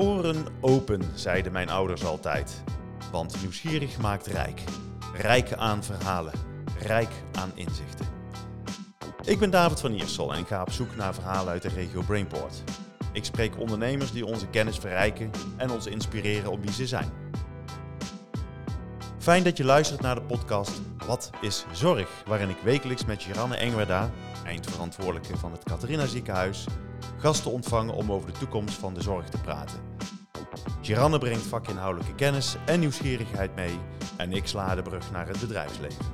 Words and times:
Oren 0.00 0.46
open, 0.60 1.02
zeiden 1.14 1.52
mijn 1.52 1.70
ouders 1.70 2.04
altijd. 2.04 2.62
Want 3.12 3.40
nieuwsgierig 3.40 3.98
maakt 3.98 4.26
rijk. 4.26 4.60
Rijk 5.14 5.52
aan 5.52 5.84
verhalen, 5.84 6.32
rijk 6.78 7.08
aan 7.32 7.50
inzichten. 7.54 8.06
Ik 9.24 9.38
ben 9.38 9.50
David 9.50 9.80
van 9.80 9.92
Iersel 9.92 10.34
en 10.34 10.46
ga 10.46 10.60
op 10.60 10.70
zoek 10.70 10.96
naar 10.96 11.14
verhalen 11.14 11.52
uit 11.52 11.62
de 11.62 11.68
regio 11.68 12.02
Brainport. 12.02 12.62
Ik 13.12 13.24
spreek 13.24 13.58
ondernemers 13.58 14.12
die 14.12 14.26
onze 14.26 14.46
kennis 14.46 14.78
verrijken 14.78 15.30
en 15.56 15.70
ons 15.70 15.86
inspireren 15.86 16.50
op 16.50 16.62
wie 16.62 16.72
ze 16.72 16.86
zijn. 16.86 17.10
Fijn 19.18 19.44
dat 19.44 19.56
je 19.56 19.64
luistert 19.64 20.00
naar 20.00 20.14
de 20.14 20.22
podcast 20.22 20.80
Wat 21.06 21.30
is 21.40 21.64
Zorg? 21.72 22.22
Waarin 22.26 22.48
ik 22.48 22.58
wekelijks 22.62 23.04
met 23.04 23.22
Giranne 23.22 23.56
Engwerda, 23.56 24.10
eindverantwoordelijke 24.44 25.36
van 25.36 25.52
het 25.52 25.64
Catharina 25.64 26.06
Ziekenhuis, 26.06 26.66
gasten 27.16 27.50
ontvang 27.50 27.90
om 27.90 28.12
over 28.12 28.32
de 28.32 28.38
toekomst 28.38 28.74
van 28.74 28.94
de 28.94 29.02
zorg 29.02 29.28
te 29.28 29.40
praten. 29.40 29.89
Giranne 30.82 31.18
brengt 31.18 31.42
vakinhoudelijke 31.42 32.14
kennis 32.14 32.56
en 32.66 32.80
nieuwsgierigheid 32.80 33.54
mee 33.54 33.78
en 34.16 34.32
ik 34.32 34.46
sla 34.46 34.74
de 34.74 34.82
brug 34.82 35.10
naar 35.10 35.28
het 35.28 35.40
bedrijfsleven. 35.40 36.04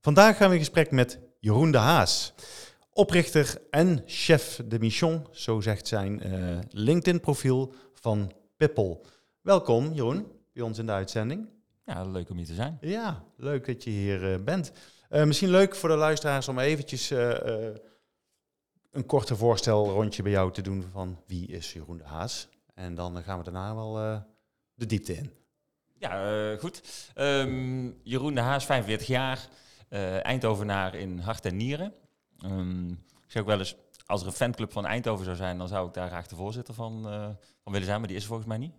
Vandaag 0.00 0.36
gaan 0.36 0.48
we 0.48 0.54
in 0.54 0.60
gesprek 0.60 0.90
met 0.90 1.20
Jeroen 1.38 1.70
de 1.70 1.78
Haas, 1.78 2.34
oprichter 2.92 3.62
en 3.70 4.02
chef 4.06 4.60
de 4.66 4.78
mission, 4.78 5.26
zo 5.30 5.60
zegt 5.60 5.86
zijn 5.86 6.26
uh, 6.26 6.58
LinkedIn-profiel 6.70 7.74
van 7.94 8.32
Pippel. 8.56 9.06
Welkom 9.40 9.92
Jeroen, 9.92 10.26
bij 10.52 10.62
ons 10.62 10.78
in 10.78 10.86
de 10.86 10.92
uitzending. 10.92 11.48
Ja, 11.84 12.04
leuk 12.04 12.30
om 12.30 12.36
hier 12.36 12.46
te 12.46 12.54
zijn. 12.54 12.78
Ja, 12.80 13.24
leuk 13.36 13.66
dat 13.66 13.84
je 13.84 13.90
hier 13.90 14.32
uh, 14.32 14.44
bent. 14.44 14.72
Uh, 15.10 15.24
misschien 15.24 15.50
leuk 15.50 15.74
voor 15.74 15.88
de 15.88 15.94
luisteraars 15.94 16.48
om 16.48 16.58
eventjes 16.58 17.12
een 18.92 19.06
korte 19.06 19.36
voorstel 19.36 19.90
rondje 19.90 20.22
bij 20.22 20.32
jou 20.32 20.52
te 20.52 20.62
doen 20.62 20.84
van 20.92 21.18
wie 21.26 21.46
is 21.46 21.72
Jeroen 21.72 21.96
de 21.96 22.04
Haas. 22.04 22.48
En 22.74 22.94
dan 22.94 23.22
gaan 23.22 23.38
we 23.38 23.44
daarna 23.44 23.74
wel 23.74 23.94
de 24.74 24.86
diepte 24.86 25.14
in. 25.14 25.32
Ja, 25.98 26.56
goed. 26.56 26.82
Um, 27.14 28.00
Jeroen 28.02 28.34
de 28.34 28.40
Haas, 28.40 28.64
45 28.64 29.06
jaar, 29.06 29.48
Eindhovenaar 30.22 30.94
in 30.94 31.18
hart 31.18 31.44
en 31.44 31.56
nieren. 31.56 31.94
Um, 32.44 32.90
ik 33.24 33.30
zeg 33.30 33.42
ook 33.42 33.48
wel 33.48 33.58
eens, 33.58 33.76
als 34.06 34.20
er 34.20 34.26
een 34.26 34.32
fanclub 34.32 34.72
van 34.72 34.86
Eindhoven 34.86 35.24
zou 35.24 35.36
zijn, 35.36 35.58
dan 35.58 35.68
zou 35.68 35.86
ik 35.86 35.94
daar 35.94 36.08
graag 36.08 36.26
de 36.26 36.36
voorzitter 36.36 36.74
van, 36.74 37.02
van 37.62 37.72
willen 37.72 37.86
zijn. 37.86 37.98
Maar 37.98 38.08
die 38.08 38.16
is 38.16 38.22
er 38.22 38.28
volgens 38.28 38.48
mij 38.48 38.58
niet, 38.58 38.74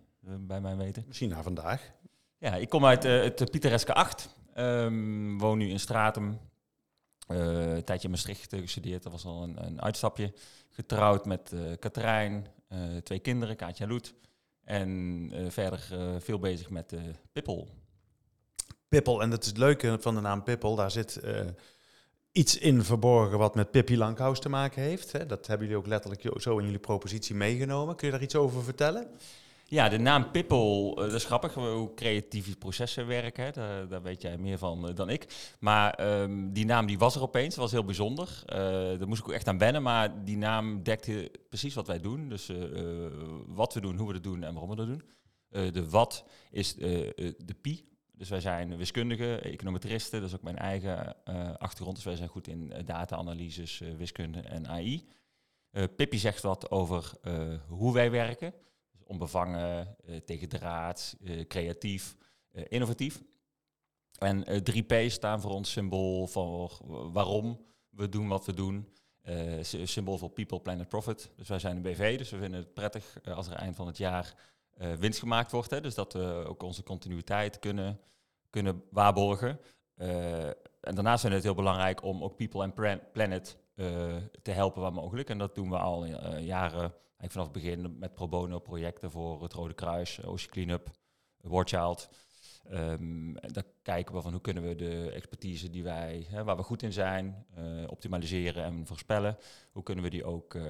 bij 0.46 0.60
mijn 0.60 0.76
weten. 0.76 1.04
Misschien 1.06 1.28
na 1.28 1.42
vandaag. 1.42 1.92
Ja, 2.38 2.54
ik 2.54 2.68
kom 2.68 2.84
uit 2.84 3.02
het 3.02 3.50
Pietereske 3.50 3.94
8. 3.94 4.36
Um, 4.56 5.38
woon 5.38 5.58
nu 5.58 5.68
in 5.68 5.80
Stratum. 5.80 6.38
Een 7.26 7.84
tijdje 7.84 8.04
in 8.04 8.10
Maastricht 8.10 8.54
gestudeerd, 8.54 9.02
dat 9.02 9.12
was 9.12 9.24
al 9.24 9.42
een, 9.42 9.66
een 9.66 9.82
uitstapje. 9.82 10.32
Getrouwd 10.70 11.26
met 11.26 11.52
Katrijn, 11.78 12.46
twee 13.02 13.18
kinderen, 13.18 13.56
Kaatja 13.56 13.84
en 13.84 13.90
Loet. 13.90 14.14
En 14.64 15.30
verder 15.48 15.80
veel 16.18 16.38
bezig 16.38 16.70
met 16.70 16.94
Pippel. 17.32 17.68
Pippel, 18.88 19.22
en 19.22 19.30
dat 19.30 19.42
is 19.42 19.48
het 19.48 19.58
leuke 19.58 19.96
van 20.00 20.14
de 20.14 20.20
naam 20.20 20.42
Pippel, 20.42 20.74
daar 20.76 20.90
zit 20.90 21.20
iets 22.32 22.58
in 22.58 22.82
verborgen 22.82 23.38
wat 23.38 23.54
met 23.54 23.70
Pippi 23.70 23.96
Lankhuis 23.96 24.38
te 24.38 24.48
maken 24.48 24.82
heeft. 24.82 25.12
Hè? 25.12 25.26
Dat 25.26 25.46
hebben 25.46 25.66
jullie 25.66 25.82
ook 25.82 25.88
letterlijk 25.88 26.40
zo 26.40 26.58
in 26.58 26.64
jullie 26.64 26.78
propositie 26.78 27.34
meegenomen. 27.34 27.96
Kun 27.96 28.06
je 28.06 28.12
daar 28.12 28.22
iets 28.22 28.36
over 28.36 28.62
vertellen? 28.62 29.08
Ja, 29.74 29.88
de 29.88 29.98
naam 29.98 30.30
Pippel, 30.30 30.90
uh, 30.90 31.04
dat 31.04 31.14
is 31.14 31.24
grappig 31.24 31.54
hoe 31.54 31.94
creatieve 31.94 32.56
processen 32.56 33.06
werken. 33.06 33.52
Daar, 33.88 34.02
weet 34.02 34.22
jij 34.22 34.38
meer 34.38 34.58
van 34.58 34.88
uh, 34.88 34.94
dan 34.94 35.08
ik. 35.08 35.54
Maar 35.58 36.20
um, 36.20 36.52
die 36.52 36.64
naam 36.64 36.86
die 36.86 36.98
was 36.98 37.14
er 37.14 37.22
opeens, 37.22 37.56
was 37.56 37.70
heel 37.70 37.84
bijzonder. 37.84 38.42
Uh, 38.46 38.56
daar 38.98 39.08
moest 39.08 39.20
ik 39.20 39.28
ook 39.28 39.34
echt 39.34 39.48
aan 39.48 39.58
wennen, 39.58 39.82
maar 39.82 40.24
die 40.24 40.36
naam 40.36 40.82
dekte 40.82 41.30
precies 41.48 41.74
wat 41.74 41.86
wij 41.86 42.00
doen. 42.00 42.28
Dus 42.28 42.50
wat 43.46 43.74
we 43.74 43.80
doen, 43.80 43.96
hoe 43.96 44.08
we 44.08 44.14
het 44.14 44.22
doen 44.22 44.42
en 44.42 44.52
waarom 44.52 44.70
we 44.70 44.76
dat 44.76 44.86
doen. 44.86 45.02
de 45.72 45.88
wat 45.88 46.24
is 46.50 46.74
de 46.74 47.56
pi, 47.60 47.88
dus 48.12 48.28
wij 48.28 48.40
zijn 48.40 48.76
wiskundigen, 48.76 49.42
econometristen, 49.42 50.20
dat 50.20 50.28
is 50.28 50.36
ook 50.36 50.42
mijn 50.42 50.58
eigen 50.58 51.24
achtergrond. 51.58 51.96
Dus 51.96 52.04
wij 52.04 52.16
zijn 52.16 52.28
goed 52.28 52.48
in 52.48 52.72
data-analyses, 52.84 53.82
wiskunde 53.96 54.40
en 54.40 54.68
AI. 54.68 55.04
Pippi 55.96 56.18
zegt 56.18 56.42
wat 56.42 56.70
over 56.70 57.12
hoe 57.68 57.92
wij 57.92 58.10
werken. 58.10 58.54
Onbevangen, 59.06 59.96
tegen 60.24 60.48
draad, 60.48 61.16
creatief, 61.48 62.16
innovatief. 62.52 63.22
En 64.18 64.44
3P 64.70 65.06
staan 65.06 65.40
voor 65.40 65.50
ons 65.50 65.70
symbool 65.70 66.26
voor 66.26 66.80
waarom 67.12 67.64
we 67.90 68.08
doen 68.08 68.28
wat 68.28 68.46
we 68.46 68.54
doen. 68.54 68.88
symbool 69.82 70.18
voor 70.18 70.30
People, 70.30 70.60
Planet, 70.60 70.88
Profit. 70.88 71.30
Dus 71.36 71.48
wij 71.48 71.58
zijn 71.58 71.76
een 71.76 71.82
BV, 71.82 72.18
dus 72.18 72.30
we 72.30 72.38
vinden 72.38 72.60
het 72.60 72.74
prettig 72.74 73.18
als 73.34 73.46
er 73.46 73.54
eind 73.54 73.76
van 73.76 73.86
het 73.86 73.96
jaar 73.96 74.34
winst 74.98 75.18
gemaakt 75.18 75.50
wordt. 75.50 75.70
Hè? 75.70 75.80
Dus 75.80 75.94
dat 75.94 76.12
we 76.12 76.44
ook 76.48 76.62
onze 76.62 76.82
continuïteit 76.82 77.58
kunnen, 77.58 78.00
kunnen 78.50 78.82
waarborgen. 78.90 79.60
En 80.80 80.94
daarnaast 80.94 81.20
vinden 81.20 81.40
we 81.40 81.46
het 81.46 81.54
heel 81.54 81.64
belangrijk 81.64 82.02
om 82.02 82.22
ook 82.22 82.36
people 82.36 82.62
en 82.62 83.02
planet 83.12 83.56
te 84.42 84.50
helpen 84.50 84.82
waar 84.82 84.92
mogelijk. 84.92 85.30
En 85.30 85.38
dat 85.38 85.54
doen 85.54 85.70
we 85.70 85.78
al 85.78 86.04
jaren, 86.38 86.94
eigenlijk 87.24 87.54
vanaf 87.54 87.74
het 87.74 87.84
begin 87.84 87.98
met 87.98 88.14
pro 88.14 88.28
bono 88.28 88.58
projecten 88.58 89.10
voor 89.10 89.42
het 89.42 89.52
Rode 89.52 89.74
Kruis, 89.74 90.24
Ocean 90.24 90.50
Cleanup, 90.50 90.90
War 91.40 91.66
Child. 91.66 92.08
En 92.64 93.36
dan 93.52 93.62
kijken 93.82 94.14
we 94.14 94.22
van 94.22 94.32
hoe 94.32 94.40
kunnen 94.40 94.62
we 94.62 94.74
de 94.74 95.10
expertise 95.10 95.70
die 95.70 95.82
wij, 95.82 96.26
hè, 96.28 96.44
waar 96.44 96.56
we 96.56 96.62
goed 96.62 96.82
in 96.82 96.92
zijn, 96.92 97.46
uh, 97.58 97.90
optimaliseren 97.90 98.64
en 98.64 98.86
voorspellen. 98.86 99.36
Hoe 99.72 99.82
kunnen 99.82 100.04
we 100.04 100.10
die 100.10 100.24
ook 100.24 100.54
uh, 100.54 100.64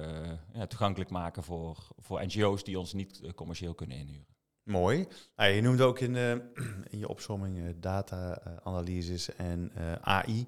ja, 0.53 0.67
toegankelijk 0.67 1.09
maken 1.09 1.43
voor, 1.43 1.87
voor 1.97 2.25
NGO's 2.25 2.63
die 2.63 2.79
ons 2.79 2.93
niet 2.93 3.21
commercieel 3.35 3.73
kunnen 3.73 3.97
inhuren. 3.97 4.35
Mooi. 4.63 5.07
Nou, 5.35 5.51
je 5.51 5.61
noemde 5.61 5.83
ook 5.83 5.99
in, 5.99 6.15
in 6.93 6.99
je 6.99 7.07
opzomming 7.07 7.79
data-analyses 7.79 9.35
en 9.35 9.71
AI. 10.01 10.47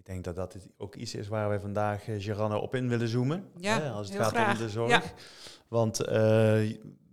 Ik 0.00 0.06
denk 0.06 0.24
dat 0.24 0.36
dat 0.36 0.56
ook 0.76 0.94
iets 0.94 1.14
is 1.14 1.28
waar 1.28 1.48
wij 1.48 1.60
vandaag, 1.60 2.04
Geranne, 2.18 2.58
op 2.58 2.74
in 2.74 2.88
willen 2.88 3.08
zoomen. 3.08 3.50
Ja, 3.56 3.80
hè, 3.80 3.90
als 3.90 4.06
het 4.06 4.16
heel 4.16 4.24
gaat 4.24 4.34
graag. 4.34 4.52
om 4.58 4.64
de 4.64 4.70
zorg. 4.70 4.90
Ja. 4.90 5.02
Want 5.68 6.00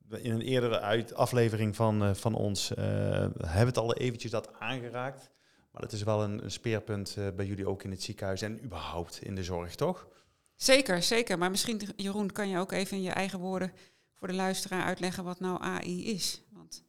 in 0.09 0.31
een 0.31 0.41
eerdere 0.41 0.79
uit 0.79 1.13
aflevering 1.13 1.75
van, 1.75 2.03
uh, 2.03 2.13
van 2.13 2.35
ons 2.35 2.71
uh, 2.71 2.77
hebben 2.77 3.39
we 3.41 3.57
het 3.57 3.77
al 3.77 3.93
eventjes 3.93 4.31
dat 4.31 4.53
aangeraakt. 4.59 5.29
Maar 5.71 5.81
dat 5.81 5.91
is 5.91 6.03
wel 6.03 6.23
een, 6.23 6.43
een 6.43 6.51
speerpunt 6.51 7.15
uh, 7.19 7.27
bij 7.35 7.45
jullie 7.45 7.67
ook 7.67 7.83
in 7.83 7.91
het 7.91 8.03
ziekenhuis 8.03 8.41
en 8.41 8.63
überhaupt 8.63 9.21
in 9.23 9.35
de 9.35 9.43
zorg, 9.43 9.75
toch? 9.75 10.07
Zeker, 10.55 11.03
zeker. 11.03 11.37
Maar 11.37 11.49
misschien, 11.51 11.81
Jeroen, 11.95 12.31
kan 12.31 12.49
je 12.49 12.57
ook 12.57 12.71
even 12.71 12.97
in 12.97 13.03
je 13.03 13.11
eigen 13.11 13.39
woorden 13.39 13.71
voor 14.13 14.27
de 14.27 14.33
luisteraar 14.33 14.83
uitleggen 14.83 15.23
wat 15.23 15.39
nou 15.39 15.61
AI 15.61 16.05
is. 16.05 16.43
Want 16.51 16.83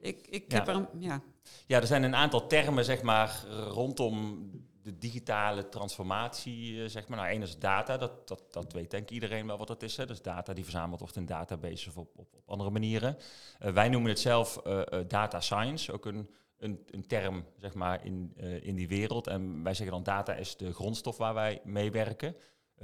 ik, 0.00 0.26
ik 0.26 0.44
Ja. 0.52 0.58
heb 0.58 0.68
er 0.68 0.74
een... 0.74 0.86
Ja. 0.98 1.20
Ja, 1.66 1.80
er 1.80 1.86
zijn 1.86 2.02
een 2.02 2.14
aantal 2.14 2.46
termen 2.46 2.84
zeg 2.84 3.02
maar, 3.02 3.44
rondom 3.68 4.38
de 4.82 4.98
digitale 4.98 5.68
transformatie. 5.68 6.82
eh, 6.82 6.88
zeg 6.88 7.08
maar. 7.08 7.18
Nou, 7.18 7.30
één 7.30 7.42
is 7.42 7.58
data, 7.58 7.96
dat, 7.96 8.28
dat, 8.28 8.42
dat 8.50 8.72
weet 8.72 8.90
denk 8.90 9.02
ik 9.02 9.10
iedereen 9.10 9.46
wel 9.46 9.58
wat 9.58 9.66
dat 9.66 9.82
is. 9.82 9.96
Hè. 9.96 10.06
Dus 10.06 10.22
data 10.22 10.52
die 10.52 10.64
verzameld 10.64 11.00
wordt 11.00 11.16
in 11.16 11.26
databases 11.26 11.86
of 11.86 11.96
op, 11.96 12.18
op, 12.18 12.34
op 12.34 12.48
andere 12.50 12.70
manieren. 12.70 13.16
Eh, 13.58 13.72
wij 13.72 13.88
noemen 13.88 14.10
het 14.10 14.20
zelf 14.20 14.56
eh, 14.56 14.82
data 15.08 15.40
science, 15.40 15.92
ook 15.92 16.06
een, 16.06 16.30
een, 16.58 16.86
een 16.90 17.06
term 17.06 17.44
zeg 17.56 17.74
maar, 17.74 18.04
in, 18.04 18.36
in 18.62 18.74
die 18.74 18.88
wereld. 18.88 19.26
En 19.26 19.62
wij 19.62 19.74
zeggen 19.74 19.94
dan 19.94 20.04
data 20.04 20.34
is 20.34 20.56
de 20.56 20.72
grondstof 20.72 21.16
waar 21.16 21.34
wij 21.34 21.60
mee 21.64 21.90
werken. 21.90 22.36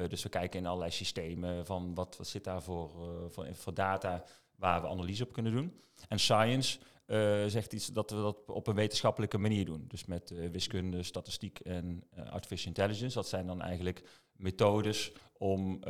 Dus 0.08 0.22
we 0.22 0.28
kijken 0.28 0.60
in 0.60 0.66
allerlei 0.66 0.90
systemen 0.90 1.66
van 1.66 1.94
wat, 1.94 2.16
wat 2.16 2.26
zit 2.26 2.44
daar 2.44 2.62
voor, 2.62 2.90
voor, 3.30 3.46
voor 3.54 3.74
data 3.74 4.24
waar 4.56 4.82
we 4.82 4.88
analyse 4.88 5.22
op 5.22 5.32
kunnen 5.32 5.52
doen. 5.52 5.80
En 6.08 6.18
science 6.18 6.78
uh, 7.06 7.44
zegt 7.46 7.72
iets 7.72 7.86
dat 7.86 8.10
we 8.10 8.16
dat 8.16 8.36
op 8.46 8.66
een 8.66 8.74
wetenschappelijke 8.74 9.38
manier 9.38 9.64
doen. 9.64 9.84
Dus 9.88 10.04
met 10.04 10.30
uh, 10.30 10.50
wiskunde, 10.50 11.02
statistiek 11.02 11.58
en 11.58 12.04
uh, 12.18 12.30
artificial 12.30 12.68
intelligence. 12.68 13.14
Dat 13.14 13.28
zijn 13.28 13.46
dan 13.46 13.62
eigenlijk 13.62 14.02
methodes 14.32 15.12
om 15.38 15.80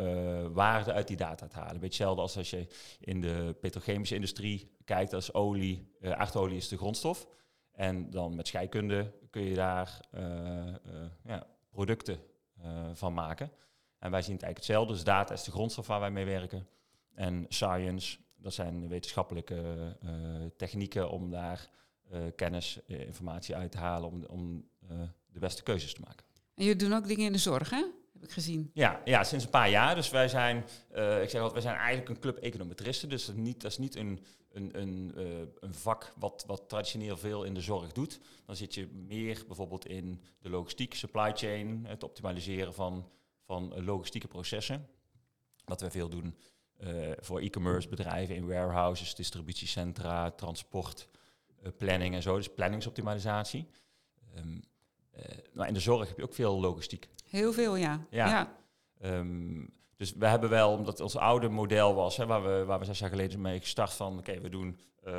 waarde 0.53 0.93
uit 0.93 1.09
die 1.09 1.17
data 1.17 1.47
te 1.47 1.57
halen. 1.57 1.75
Een 1.75 1.81
beetje 1.81 2.05
hetzelfde 2.05 2.23
als 2.23 2.37
als 2.37 2.51
je 2.51 2.67
in 3.01 3.21
de 3.21 3.57
petrochemische 3.61 4.15
industrie 4.15 4.71
kijkt 4.85 5.13
als 5.13 5.35
olie. 5.35 5.93
aardolie 6.01 6.57
is 6.57 6.69
de 6.69 6.77
grondstof. 6.77 7.29
En 7.73 8.11
dan 8.11 8.37
met 8.37 8.47
scheikunde 8.47 9.13
kun 9.31 9.43
je 9.43 9.55
daar 9.55 10.01
ja, 11.25 11.47
producten 11.71 12.19
van 12.93 13.15
maken. 13.15 13.51
En 13.99 14.11
wij 14.11 14.23
zien 14.23 14.35
het 14.35 14.43
eigenlijk 14.43 14.57
hetzelfde. 14.57 14.93
Dus 14.93 15.05
data 15.05 15.35
is 15.35 15.45
de 15.45 15.51
grondstof 15.51 15.87
waar 15.87 16.01
wij 16.01 16.11
mee 16.11 16.25
werken. 16.25 16.67
En 17.15 17.47
science 17.49 18.19
dat 18.47 18.55
zijn 18.55 18.89
wetenschappelijke 18.89 19.97
uh, 20.05 20.11
technieken 20.57 21.11
om 21.11 21.31
daar 21.31 21.71
uh, 22.13 22.19
kennis, 22.37 22.81
uh, 22.87 23.01
informatie 23.01 23.57
uit 23.57 23.71
te 23.71 23.79
halen 23.79 24.11
om, 24.11 24.25
om 24.25 24.69
de 25.33 25.39
beste 25.39 25.63
keuzes 25.63 25.95
te 25.95 26.01
maken. 26.01 26.27
En 26.55 26.65
jullie 26.65 26.79
doen 26.79 26.93
ook 26.93 27.07
dingen 27.07 27.27
in 27.27 27.33
de 27.33 27.39
zorg, 27.39 27.71
hè? 27.71 27.85
heb 28.13 28.29
ik 28.29 28.35
gezien. 28.35 28.71
Ja, 28.75 29.01
ja, 29.05 29.25
sinds 29.25 29.45
een 29.45 29.51
paar 29.51 29.71
jaar. 29.71 29.95
Dus 29.95 30.11
wij 30.11 30.29
zijn, 30.29 30.65
eh, 30.91 31.23
ik 31.23 31.31
zeg 31.31 31.41
altijd, 31.41 31.53
wij 31.53 31.73
zijn 31.73 31.77
eigenlijk 31.77 32.09
een 32.09 32.19
club 32.19 32.37
econometristen. 32.37 33.09
Dus 33.09 33.27
dat 33.27 33.35
is 33.35 33.41
niet, 33.41 33.61
dat 33.61 33.71
is 33.71 33.79
niet 33.79 33.97
een, 33.97 34.25
een, 34.53 34.81
een, 34.81 35.13
eh, 35.17 35.25
een 35.61 35.75
vak 35.75 36.13
wat, 36.17 36.45
wat 36.47 36.69
traditioneel 36.69 37.17
veel 37.17 37.45
in 37.45 37.55
de 37.55 37.61
zorg 37.61 37.93
doet. 37.93 38.21
Dan 38.47 38.57
zit 38.57 38.75
je 38.75 38.87
meer 38.87 39.45
bijvoorbeeld 39.47 39.87
in 39.87 40.23
de 40.39 40.51
logistiek, 40.51 40.95
supply 40.95 41.33
chain, 41.35 41.85
het 41.87 42.05
optimaliseren 42.05 42.75
van, 42.75 43.09
van 43.45 43.85
logistieke 43.85 44.29
processen. 44.29 44.89
Wat 45.65 45.81
wij 45.81 45.91
veel 45.91 46.09
doen 46.09 46.25
eh, 46.27 46.56
voor 47.21 47.41
e-commerce 47.41 47.89
bedrijven 47.89 48.35
in 48.35 48.47
warehouses, 48.47 49.15
distributiecentra, 49.15 50.31
transport, 50.31 51.09
planning 51.77 52.15
en 52.15 52.23
zo. 52.23 52.37
Dus 52.37 52.55
planningsoptimalisatie. 52.55 53.69
Um, 54.37 54.61
maar 55.53 55.69
in 55.69 55.75
de 55.75 55.81
zorg 55.81 56.09
heb 56.09 56.17
je 56.17 56.23
ook 56.23 56.35
veel 56.35 56.61
logistiek. 56.61 57.09
Heel 57.25 57.53
veel, 57.53 57.77
ja. 57.77 58.07
ja. 58.11 58.57
Ehm, 59.01 59.65
dus 59.97 60.13
we 60.13 60.27
hebben 60.27 60.51
wel, 60.51 60.73
omdat 60.73 61.01
ons 61.01 61.17
oude 61.17 61.49
model 61.49 61.95
was, 61.95 62.17
hè, 62.17 62.27
waar, 62.27 62.43
we, 62.43 62.65
waar 62.65 62.79
we 62.79 62.85
zes 62.85 62.99
jaar 62.99 63.11
geleden 63.11 63.41
mee 63.41 63.61
gestart 63.61 63.93
van, 63.93 64.19
oké, 64.19 64.41
we 64.41 64.49
doen 64.49 64.81
uh, 65.07 65.15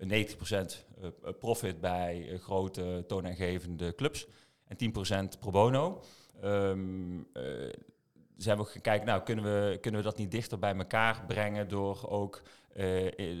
uh, 0.00 0.26
90% 0.34 1.38
profit 1.38 1.80
bij 1.80 2.38
grote 2.38 3.04
toonaangevende 3.06 3.94
clubs 3.94 4.26
en 4.64 4.76
10% 5.36 5.38
pro 5.38 5.50
bono. 5.50 6.02
Um, 6.44 7.26
zijn 8.38 8.56
we 8.56 8.62
ook 8.62 8.70
gaan 8.70 8.80
kijken, 8.80 9.06
nou, 9.06 9.22
kunnen 9.22 9.44
we, 9.44 9.78
kunnen 9.80 10.00
we 10.00 10.06
dat 10.06 10.16
niet 10.16 10.30
dichter 10.30 10.58
bij 10.58 10.76
elkaar 10.76 11.24
brengen 11.26 11.68
door 11.68 12.08
ook 12.08 12.42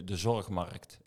de 0.04 0.16
zorgmarkt 0.16 1.00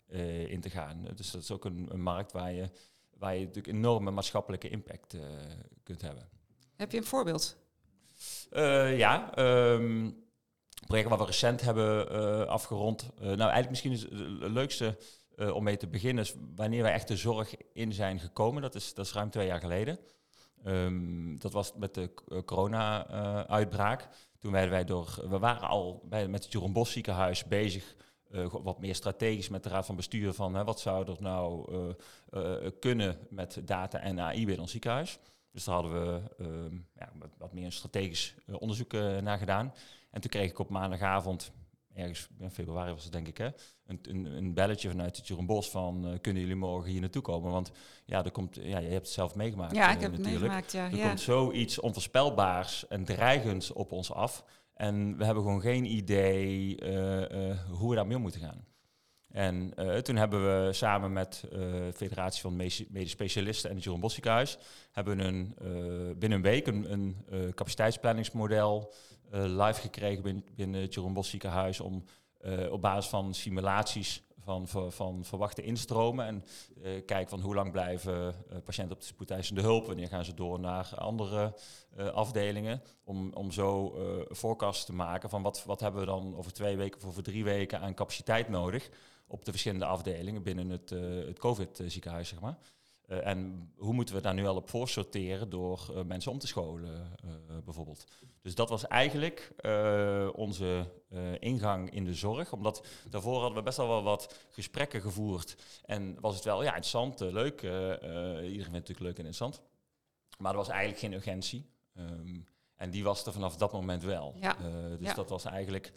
in 0.46 0.60
te 0.60 0.70
gaan. 0.70 1.06
Dus 1.14 1.30
dat 1.30 1.42
is 1.42 1.50
ook 1.50 1.64
een, 1.64 1.88
een 1.90 2.02
markt 2.02 2.32
waar 2.32 2.52
je, 2.52 2.70
waar 3.18 3.34
je 3.34 3.46
natuurlijk 3.46 3.76
enorme 3.76 4.10
maatschappelijke 4.10 4.68
impact 4.68 5.16
kunt 5.82 6.02
hebben. 6.02 6.28
Heb 6.76 6.92
je 6.92 6.98
een 6.98 7.04
voorbeeld? 7.04 7.56
Ja, 8.96 9.38
um, 9.38 10.24
project 10.86 11.08
wat 11.08 11.18
we 11.18 11.24
recent 11.24 11.60
hebben 11.60 12.48
afgerond. 12.48 13.10
Nou, 13.20 13.38
eigenlijk 13.38 13.70
misschien 13.70 13.92
is 13.92 14.02
het 14.02 14.50
leukste 14.50 14.98
om 15.52 15.62
mee 15.62 15.76
te 15.76 15.86
beginnen 15.86 16.24
is 16.24 16.34
wanneer 16.56 16.82
wij 16.82 16.92
echt 16.92 17.08
de 17.08 17.16
zorg 17.16 17.54
in 17.72 17.92
zijn 17.92 18.20
gekomen. 18.20 18.62
Dat 18.62 18.74
is, 18.74 18.94
dat 18.94 19.06
is 19.06 19.12
ruim 19.12 19.30
twee 19.30 19.46
jaar 19.46 19.60
geleden. 19.60 19.98
Um, 20.66 21.38
dat 21.38 21.52
was 21.52 21.72
met 21.76 21.94
de 21.94 22.10
corona-uitbraak. 22.44 24.08
Toen 24.38 24.52
werden 24.52 24.70
wij 24.70 24.84
door, 24.84 25.24
we 25.28 25.38
waren 25.38 25.68
al 25.68 26.02
bij, 26.04 26.28
met 26.28 26.44
het 26.44 26.52
Jeroen 26.52 26.72
Bos 26.72 26.92
ziekenhuis 26.92 27.44
bezig 27.44 27.94
wat 28.62 28.80
meer 28.80 28.94
strategisch 28.94 29.48
met 29.48 29.62
de 29.62 29.68
raad 29.68 29.86
van 29.86 29.96
bestuur 29.96 30.32
van 30.32 30.54
hè, 30.54 30.64
wat 30.64 30.80
zou 30.80 31.10
er 31.10 31.16
nou 31.20 31.94
kunnen 32.80 33.18
met 33.30 33.60
data 33.64 33.98
en 33.98 34.20
AI 34.20 34.38
binnen 34.38 34.60
ons 34.60 34.70
ziekenhuis. 34.70 35.18
Dus 35.50 35.64
daar 35.64 35.74
hadden 35.74 35.92
we 35.92 36.22
ehm, 36.38 36.76
ja, 36.98 37.12
wat, 37.38 37.52
meer 37.52 37.72
strategisch 37.72 38.34
onderzoek 38.52 38.92
naar 39.20 39.38
gedaan. 39.38 39.74
En 40.10 40.20
toen 40.20 40.30
kreeg 40.30 40.50
ik 40.50 40.58
op 40.58 40.68
maandagavond, 40.68 41.52
ergens 41.94 42.28
in 42.38 42.50
februari 42.50 42.92
was 42.92 43.02
het 43.04 43.12
denk 43.12 43.28
ik, 43.28 43.38
hè, 43.38 43.48
een, 43.86 43.98
een, 44.02 44.24
een 44.24 44.54
belletje 44.54 44.88
vanuit 44.88 45.16
het 45.16 45.26
Jeroen 45.26 45.46
Bos 45.46 45.70
van 45.70 46.08
uh, 46.08 46.18
kunnen 46.20 46.42
jullie 46.42 46.56
morgen 46.56 46.90
hier 46.90 47.00
naartoe 47.00 47.22
komen? 47.22 47.50
Want 47.50 47.72
ja, 48.04 48.24
er 48.24 48.30
komt, 48.30 48.54
ja, 48.54 48.78
je 48.78 48.88
hebt 48.88 49.06
het 49.06 49.14
zelf 49.14 49.34
meegemaakt. 49.34 49.74
Ja, 49.74 49.90
ik 49.90 50.00
heb 50.00 50.12
het 50.12 50.22
meegemaakt, 50.22 50.72
ja. 50.72 50.84
Er 50.84 50.96
ja. 50.96 51.06
komt 51.06 51.20
zoiets 51.20 51.80
onvoorspelbaars 51.80 52.88
en 52.88 53.04
dreigends 53.04 53.72
op 53.72 53.92
ons 53.92 54.12
af. 54.12 54.44
En 54.74 55.16
we 55.16 55.24
hebben 55.24 55.42
gewoon 55.42 55.60
geen 55.60 55.84
idee 55.84 56.76
hoe 57.70 57.90
we 57.90 57.94
daarmee 57.94 58.16
om 58.16 58.22
moeten 58.22 58.40
gaan. 58.40 58.64
En 59.32 59.72
uh, 59.78 59.96
toen 59.96 60.16
hebben 60.16 60.66
we 60.66 60.72
samen 60.72 61.12
met 61.12 61.44
de 61.50 61.90
Federatie 61.94 62.40
van 62.40 62.56
Medisch 62.56 63.10
Specialisten 63.10 63.70
en 63.70 63.74
het 63.74 63.84
Jeroen 63.84 64.00
Bossiekenhuis 64.00 64.58
hebben 64.90 65.18
een, 65.18 65.56
uh, 65.62 65.68
binnen 66.18 66.32
een 66.38 66.42
week 66.42 66.66
een, 66.66 66.92
een 66.92 67.16
capaciteitsplanningsmodel 67.54 68.92
live 69.32 69.80
gekregen 69.80 70.42
binnen, 70.54 70.80
het 70.80 70.94
Jeroen 70.94 71.12
Bossiekenhuis 71.12 71.80
om 71.80 72.04
op 72.70 72.80
basis 72.80 73.10
van 73.10 73.34
simulaties 73.34 74.22
van, 74.38 74.68
van, 74.68 74.92
van 74.92 75.24
verwachte 75.24 75.62
instromen 75.62 76.26
en 76.26 76.44
kijken 76.82 77.28
van 77.28 77.40
hoe 77.40 77.54
lang 77.54 77.72
blijven 77.72 78.34
patiënten 78.64 78.94
op 78.94 79.00
de 79.00 79.06
spoedeisende 79.06 79.60
hulp, 79.60 79.86
wanneer 79.86 80.08
gaan 80.08 80.24
ze 80.24 80.34
door 80.34 80.60
naar 80.60 80.94
andere 80.96 81.54
afdelingen, 82.12 82.82
om, 83.04 83.32
om 83.32 83.50
zo 83.50 83.96
forecast 84.34 84.86
te 84.86 84.92
maken 84.92 85.30
van 85.30 85.42
wat, 85.42 85.64
wat 85.64 85.80
hebben 85.80 86.00
we 86.00 86.06
dan 86.06 86.36
over 86.36 86.52
twee 86.52 86.76
weken 86.76 87.00
of 87.00 87.06
over 87.06 87.22
drie 87.22 87.44
weken 87.44 87.80
aan 87.80 87.94
capaciteit 87.94 88.48
nodig 88.48 88.90
op 89.26 89.44
de 89.44 89.50
verschillende 89.50 89.84
afdelingen 89.84 90.42
binnen 90.42 90.70
het, 90.70 90.90
het 91.26 91.38
COVID-ziekenhuis, 91.38 92.28
zeg 92.28 92.40
maar. 92.40 92.58
Uh, 93.12 93.26
en 93.26 93.70
hoe 93.76 93.92
moeten 93.92 94.14
we 94.14 94.20
daar 94.20 94.34
nu 94.34 94.46
al 94.46 94.56
op 94.56 94.68
voor 94.68 94.88
sorteren 94.88 95.50
door 95.50 95.88
uh, 95.90 96.02
mensen 96.02 96.32
om 96.32 96.38
te 96.38 96.46
scholen, 96.46 97.16
bijvoorbeeld. 97.64 98.04
Dus 98.42 98.54
dat 98.54 98.68
was 98.68 98.86
eigenlijk 98.86 99.52
onze 100.34 100.86
ingang 101.38 101.90
in 101.90 102.04
de 102.04 102.14
zorg. 102.14 102.52
Omdat 102.52 102.86
daarvoor 103.10 103.38
hadden 103.38 103.58
we 103.58 103.62
best 103.62 103.76
wel 103.76 103.88
wel 103.88 104.02
wat 104.02 104.46
gesprekken 104.50 105.00
gevoerd. 105.00 105.56
En 105.84 106.20
was 106.20 106.34
het 106.34 106.44
wel 106.44 106.62
ja, 106.62 106.68
interessant, 106.68 107.20
leuk. 107.20 107.62
iedereen 107.62 108.40
vindt 108.40 108.64
het 108.64 108.72
natuurlijk 108.72 109.00
leuk 109.00 109.18
en 109.18 109.24
interessant. 109.24 109.62
Maar 110.38 110.50
er 110.50 110.58
was 110.58 110.68
eigenlijk 110.68 111.00
geen 111.00 111.12
urgentie. 111.12 111.66
Um, 111.98 112.46
en 112.76 112.90
die 112.90 113.04
was 113.04 113.26
er 113.26 113.32
vanaf 113.32 113.56
dat 113.56 113.72
moment 113.72 114.02
wel. 114.02 114.34
Ja. 114.40 114.56
dus 114.98 115.08
ja. 115.08 115.14
dat 115.14 115.28
was 115.28 115.44
eigenlijk 115.44 115.92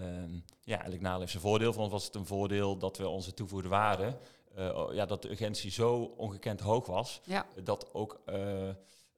Um, 0.00 0.44
ja, 0.60 0.74
eigenlijk 0.74 1.02
nadeel 1.02 1.28
zijn 1.28 1.42
voordeel. 1.42 1.72
Voor 1.72 1.82
ons 1.82 1.92
was 1.92 2.04
het 2.04 2.14
een 2.14 2.26
voordeel 2.26 2.76
dat 2.78 2.96
we 2.96 3.08
onze 3.08 3.34
toevoegde 3.34 3.68
waarde, 3.68 4.18
uh, 4.58 4.88
ja, 4.92 5.06
dat 5.06 5.22
de 5.22 5.30
urgentie 5.30 5.70
zo 5.70 6.14
ongekend 6.16 6.60
hoog 6.60 6.86
was, 6.86 7.20
ja. 7.24 7.46
dat 7.64 7.94
ook 7.94 8.20
uh, 8.26 8.68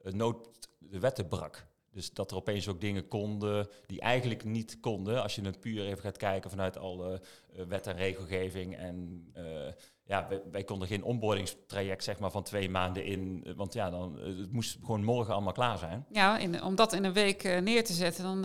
nood 0.02 0.48
de 0.78 0.98
wetten 0.98 1.28
brak. 1.28 1.68
Dus 1.92 2.12
dat 2.12 2.30
er 2.30 2.36
opeens 2.36 2.68
ook 2.68 2.80
dingen 2.80 3.08
konden 3.08 3.68
die 3.86 4.00
eigenlijk 4.00 4.44
niet 4.44 4.80
konden. 4.80 5.22
Als 5.22 5.34
je 5.34 5.42
het 5.42 5.60
puur 5.60 5.84
even 5.84 6.02
gaat 6.02 6.16
kijken 6.16 6.50
vanuit 6.50 6.76
alle 6.78 7.20
uh, 7.56 7.64
wet 7.64 7.86
en 7.86 7.96
regelgeving. 7.96 8.76
En 8.76 9.26
ja, 10.04 10.28
wij, 10.28 10.42
wij, 10.50 10.64
konden 10.64 10.88
geen 10.88 11.04
onboardingstraject 11.04 12.04
zeg 12.04 12.18
maar, 12.18 12.30
van 12.30 12.42
twee 12.42 12.70
maanden 12.70 13.04
in. 13.04 13.46
Want 13.56 13.72
ja, 13.72 13.90
dan, 13.90 14.18
het 14.18 14.52
moest 14.52 14.78
gewoon 14.80 15.04
morgen 15.04 15.32
allemaal 15.34 15.52
klaar 15.52 15.78
zijn. 15.78 16.06
Ja, 16.10 16.38
in, 16.38 16.62
om 16.62 16.74
dat 16.74 16.92
in 16.92 17.04
een 17.04 17.12
week 17.12 17.42
neer 17.42 17.84
te 17.84 17.92
zetten, 17.92 18.24
dan 18.24 18.44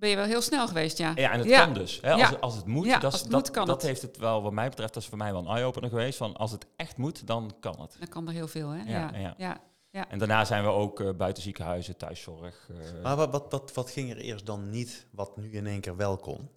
ben 0.00 0.08
je 0.10 0.16
wel 0.16 0.24
heel 0.24 0.40
snel 0.42 0.66
geweest, 0.68 0.98
ja. 0.98 1.12
Ja, 1.14 1.30
en 1.32 1.38
het 1.38 1.48
ja. 1.48 1.64
kan 1.64 1.74
dus. 1.74 1.98
Hè? 2.02 2.12
Als, 2.12 2.20
Ja. 2.30 2.36
als 2.40 2.56
het 2.56 2.66
moet, 2.66 2.86
Ja, 2.86 2.98
dat, 2.98 3.12
als 3.12 3.20
het 3.20 3.30
dat, 3.30 3.44
moet, 3.46 3.54
dat 3.54 3.68
het. 3.68 3.82
heeft 3.82 4.02
het 4.02 4.16
wel, 4.16 4.42
wat 4.42 4.52
mij 4.52 4.68
betreft, 4.68 4.94
dat 4.94 5.02
is 5.02 5.08
voor 5.08 5.18
mij 5.18 5.32
wel 5.32 5.40
een 5.40 5.56
eye-opener 5.56 5.88
geweest. 5.90 6.18
Van 6.18 6.36
als 6.36 6.50
het 6.50 6.66
echt 6.76 6.96
moet, 6.96 7.26
dan 7.26 7.54
kan 7.60 7.80
het. 7.80 7.96
Dan 7.98 8.08
kan 8.08 8.26
er 8.26 8.32
heel 8.32 8.48
veel, 8.48 8.68
hè? 8.68 8.82
Ja, 8.92 9.10
Ja, 9.14 9.34
ja. 9.38 9.60
ja. 9.90 10.08
En 10.08 10.18
daarna 10.18 10.44
zijn 10.44 10.62
we 10.62 10.68
ook 10.70 11.00
eh, 11.00 11.10
buiten 11.16 11.42
ziekenhuizen, 11.42 11.96
thuiszorg. 11.96 12.68
eh, 12.70 13.02
Maar 13.02 13.16
wat, 13.16 13.30
wat, 13.30 13.46
wat, 13.50 13.72
wat 13.74 13.90
ging 13.90 14.10
er 14.10 14.16
eerst 14.16 14.46
dan 14.46 14.70
niet, 14.70 15.06
wat 15.12 15.36
nu 15.36 15.50
in 15.52 15.66
één 15.66 15.80
keer 15.80 15.96
wel 15.96 16.16
kon? 16.16 16.48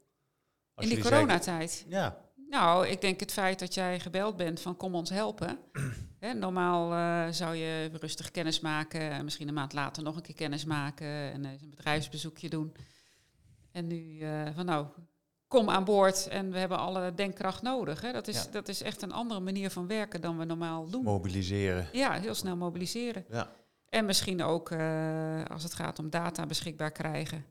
Als 0.75 0.85
In 0.85 0.95
die 0.95 1.03
coronatijd. 1.03 1.85
Ja, 1.87 2.17
Nou, 2.49 2.87
ik 2.87 3.01
denk 3.01 3.19
het 3.19 3.31
feit 3.31 3.59
dat 3.59 3.73
jij 3.73 3.99
gebeld 3.99 4.37
bent 4.37 4.59
van 4.59 4.77
kom 4.77 4.95
ons 4.95 5.09
helpen. 5.09 5.57
Hè, 6.19 6.33
normaal 6.33 6.93
eh, 6.93 7.33
zou 7.33 7.55
je 7.55 7.89
rustig 7.99 8.31
kennis 8.31 8.59
maken 8.59 9.01
en 9.11 9.23
misschien 9.23 9.47
een 9.47 9.53
maand 9.53 9.73
later 9.73 10.03
nog 10.03 10.15
een 10.15 10.21
keer 10.21 10.35
kennis 10.35 10.65
maken 10.65 11.07
en 11.07 11.43
een 11.45 11.69
bedrijfsbezoekje 11.69 12.49
doen. 12.49 12.73
En 13.73 13.87
nu 13.87 14.19
eh, 14.19 14.47
van 14.55 14.65
nou, 14.65 14.87
kom 15.47 15.69
aan 15.69 15.83
boord 15.83 16.27
en 16.27 16.51
we 16.51 16.57
hebben 16.57 16.77
alle 16.77 17.13
denkkracht 17.13 17.61
nodig. 17.61 18.01
Hè. 18.01 18.11
Dat, 18.11 18.27
is, 18.27 18.43
Ja. 18.43 18.51
dat 18.51 18.67
is 18.67 18.81
echt 18.81 19.01
een 19.01 19.11
andere 19.11 19.39
manier 19.39 19.69
van 19.69 19.87
werken 19.87 20.21
dan 20.21 20.37
we 20.37 20.45
normaal 20.45 20.89
doen. 20.89 21.03
mobiliseren. 21.03 21.87
Ja, 21.91 22.11
heel 22.13 22.33
snel 22.35 22.55
mobiliseren. 22.55 23.25
Ja. 23.29 23.51
En 23.89 24.05
misschien 24.05 24.43
ook 24.43 24.71
eh, 24.71 25.45
als 25.45 25.63
het 25.63 25.73
gaat 25.73 25.99
om 25.99 26.09
data 26.09 26.45
beschikbaar 26.45 26.91
krijgen. 26.91 27.45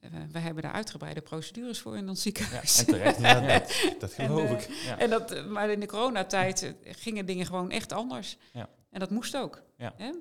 Eh, 0.00 0.10
we 0.32 0.38
hebben 0.38 0.62
daar 0.62 0.72
uitgebreide 0.72 1.20
procedures 1.20 1.80
voor 1.80 1.96
in 1.96 2.08
ons 2.08 2.16
ja, 2.16 2.22
ziekenhuis. 2.22 2.78
en 2.78 2.86
terecht. 2.86 3.20
Ja, 3.20 3.36
ja. 3.40 3.58
dat, 3.58 3.96
dat 3.98 4.12
geloof 4.12 4.50
ik. 4.50 4.60
Ja. 4.84 4.98
En 4.98 5.10
dat, 5.10 5.46
maar 5.46 5.70
in 5.70 5.80
de 5.80 5.86
coronatijd 5.86 6.74
gingen 6.82 7.26
dingen 7.26 7.46
gewoon 7.46 7.70
echt 7.70 7.92
anders. 7.92 8.36
Ja. 8.52 8.68
En 8.90 9.00
dat 9.00 9.10
moest 9.10 9.36
ook. 9.36 9.62
Ja. 9.76 9.94
Hè? 9.96 10.12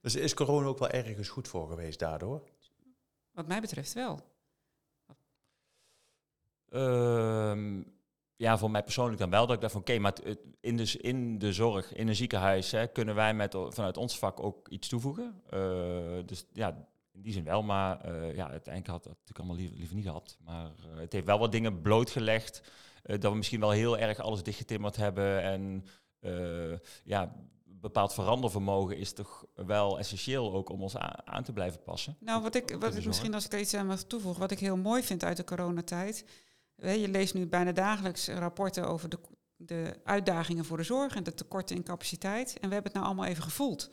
Dus 0.00 0.14
is 0.14 0.34
corona 0.34 0.66
ook 0.66 0.78
wel 0.78 0.88
ergens 0.90 1.28
goed 1.28 1.48
voor 1.48 1.68
geweest 1.68 1.98
daardoor? 1.98 2.42
wat 3.32 3.46
mij 3.48 3.60
betreft 3.60 3.92
wel. 3.92 4.20
Ehm, 6.70 7.82
ja, 8.36 8.58
voor 8.58 8.70
mij 8.70 8.82
persoonlijk 8.82 9.18
dan 9.18 9.30
wel. 9.30 9.46
Dat 9.46 9.54
ik 9.54 9.60
dacht 9.60 9.72
van 9.72 9.80
oké, 9.80 9.98
maar 9.98 10.12
het- 10.12 10.24
het- 10.24 10.38
in, 10.60 10.76
de, 10.76 10.98
in 11.00 11.38
de 11.38 11.52
zorg, 11.52 11.92
in 11.94 12.08
een 12.08 12.16
ziekenhuis, 12.16 12.70
hè, 12.70 12.86
kunnen 12.86 13.14
wij 13.14 13.34
met, 13.34 13.56
vanuit 13.68 13.96
ons 13.96 14.18
vak 14.18 14.42
ook 14.42 14.68
iets 14.68 14.88
toevoegen. 14.88 15.42
Eh, 15.50 15.60
dus 16.26 16.46
ja, 16.52 16.88
in 17.12 17.22
die 17.22 17.32
zin 17.32 17.44
wel. 17.44 17.62
Maar 17.62 18.00
eh, 18.00 18.34
ja, 18.36 18.50
uiteindelijk 18.50 18.86
had 18.92 19.02
dat 19.04 19.12
natuurlijk 19.12 19.38
allemaal 19.38 19.56
liever, 19.56 19.76
liever 19.76 19.94
niet 19.96 20.04
gehad. 20.04 20.36
Maar 20.44 20.64
eh, 20.66 21.00
het 21.00 21.12
heeft 21.12 21.26
wel 21.26 21.38
wat 21.38 21.52
dingen 21.52 21.80
blootgelegd. 21.80 22.62
dat 23.02 23.22
we 23.30 23.34
misschien 23.36 23.60
wel 23.60 23.70
heel 23.70 23.98
erg 23.98 24.18
alles 24.18 24.42
dichtgetimmerd 24.42 24.96
hebben. 24.96 25.42
En 25.42 25.84
ja, 27.04 27.32
bepaald 27.64 28.14
verandervermogen 28.14 28.96
is 28.96 29.12
toch 29.12 29.44
wel 29.54 29.98
essentieel 29.98 30.52
ook 30.52 30.68
om 30.68 30.82
ons 30.82 30.96
aan 31.24 31.42
te 31.44 31.52
blijven 31.52 31.82
passen. 31.82 32.16
Nou, 32.20 32.42
wat 32.42 32.54
ik, 32.54 32.76
wat 32.80 32.94
ik 32.96 33.04
misschien 33.06 33.34
als 33.34 33.44
ik 33.44 33.52
er 33.52 33.60
iets 33.60 33.74
aan 33.74 33.86
mag 33.86 34.02
toevoegen, 34.02 34.40
wat 34.40 34.50
ik 34.50 34.58
heel 34.58 34.76
mooi 34.76 35.02
vind 35.02 35.24
uit 35.24 35.36
de 35.36 35.44
coronatijd. 35.44 36.24
Je 36.80 37.08
leest 37.08 37.34
nu 37.34 37.46
bijna 37.46 37.72
dagelijks 37.72 38.28
rapporten 38.28 38.88
over 38.88 39.08
de, 39.08 39.18
de 39.56 40.00
uitdagingen 40.04 40.64
voor 40.64 40.76
de 40.76 40.82
zorg 40.82 41.14
en 41.14 41.22
de 41.22 41.34
tekorten 41.34 41.76
in 41.76 41.82
capaciteit. 41.82 42.48
En 42.58 42.68
we 42.68 42.74
hebben 42.74 42.92
het 42.92 42.92
nou 42.92 43.06
allemaal 43.06 43.24
even 43.24 43.42
gevoeld. 43.42 43.90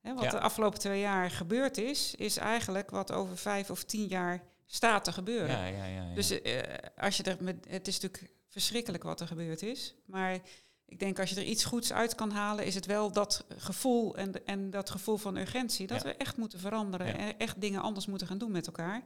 Wat 0.00 0.22
Ja. 0.22 0.30
de 0.30 0.40
afgelopen 0.40 0.78
twee 0.78 1.00
jaar 1.00 1.30
gebeurd 1.30 1.78
is, 1.78 2.14
is 2.14 2.36
eigenlijk 2.36 2.90
wat 2.90 3.12
over 3.12 3.36
vijf 3.36 3.70
of 3.70 3.84
tien 3.84 4.06
jaar 4.06 4.42
staat 4.66 5.04
te 5.04 5.12
gebeuren. 5.12 5.72
Ja, 5.72 5.86
ja. 5.86 6.14
Dus 6.14 6.40
eh, 6.40 6.60
als 6.96 7.16
je 7.16 7.22
er 7.22 7.36
met, 7.40 7.66
het 7.68 7.88
is 7.88 8.00
natuurlijk 8.00 8.32
verschrikkelijk 8.48 9.02
wat 9.02 9.20
er 9.20 9.26
gebeurd 9.26 9.62
is. 9.62 9.94
Maar 10.06 10.38
ik 10.86 10.98
denk 10.98 11.18
als 11.18 11.30
je 11.30 11.36
er 11.36 11.42
iets 11.42 11.64
goeds 11.64 11.92
uit 11.92 12.14
kan 12.14 12.30
halen, 12.30 12.64
is 12.64 12.74
het 12.74 12.86
wel 12.86 13.12
dat 13.12 13.44
gevoel 13.56 14.16
en, 14.16 14.46
en 14.46 14.70
dat 14.70 14.90
gevoel 14.90 15.16
van 15.16 15.36
urgentie. 15.36 15.86
Dat 15.86 16.02
we 16.02 16.14
echt 16.16 16.36
moeten 16.36 16.58
veranderen 16.58 17.18
en 17.18 17.38
echt 17.38 17.60
dingen 17.60 17.80
anders 17.80 18.06
moeten 18.06 18.26
gaan 18.26 18.38
doen 18.38 18.50
met 18.50 18.66
elkaar. 18.66 19.02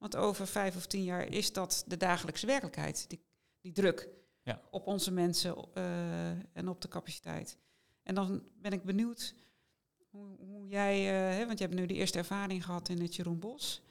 Want 0.00 0.16
over 0.16 0.46
vijf 0.46 0.76
of 0.76 0.86
tien 0.86 1.04
jaar 1.04 1.26
is 1.26 1.52
dat 1.52 1.84
de 1.86 1.96
dagelijkse 1.96 2.46
werkelijkheid. 2.46 3.04
Die, 3.08 3.20
die 3.60 3.72
druk 3.72 4.08
Ja. 4.42 4.60
op 4.70 4.86
onze 4.86 5.10
mensen 5.12 5.56
eh, 5.74 6.30
en 6.30 6.68
op 6.68 6.80
de 6.80 6.88
capaciteit. 6.88 7.58
En 8.02 8.14
dan 8.14 8.42
ben 8.60 8.72
ik 8.72 8.82
benieuwd 8.82 9.34
hoe, 10.10 10.36
hoe 10.38 10.68
jij, 10.68 10.98
eh, 10.98 11.36
hè, 11.38 11.46
want 11.46 11.58
je 11.58 11.64
hebt 11.64 11.76
nu 11.76 11.86
de 11.86 11.94
eerste 11.94 12.18
ervaring 12.18 12.64
gehad 12.64 12.88
in 12.88 13.00
het 13.00 13.16
Jeroen 13.16 13.38
Bos. 13.38 13.82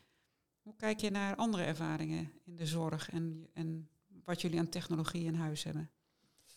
Hoe 0.62 0.76
kijk 0.76 1.00
je 1.00 1.10
naar 1.10 1.36
andere 1.36 1.64
ervaringen 1.64 2.32
in 2.46 2.56
de 2.56 2.66
zorg 2.66 3.10
en, 3.12 3.48
en 3.54 3.90
wat 4.24 4.42
jullie 4.42 4.60
aan 4.60 4.70
technologie 4.70 5.26
in 5.26 5.36
huis 5.36 5.64
hebben? 5.64 5.90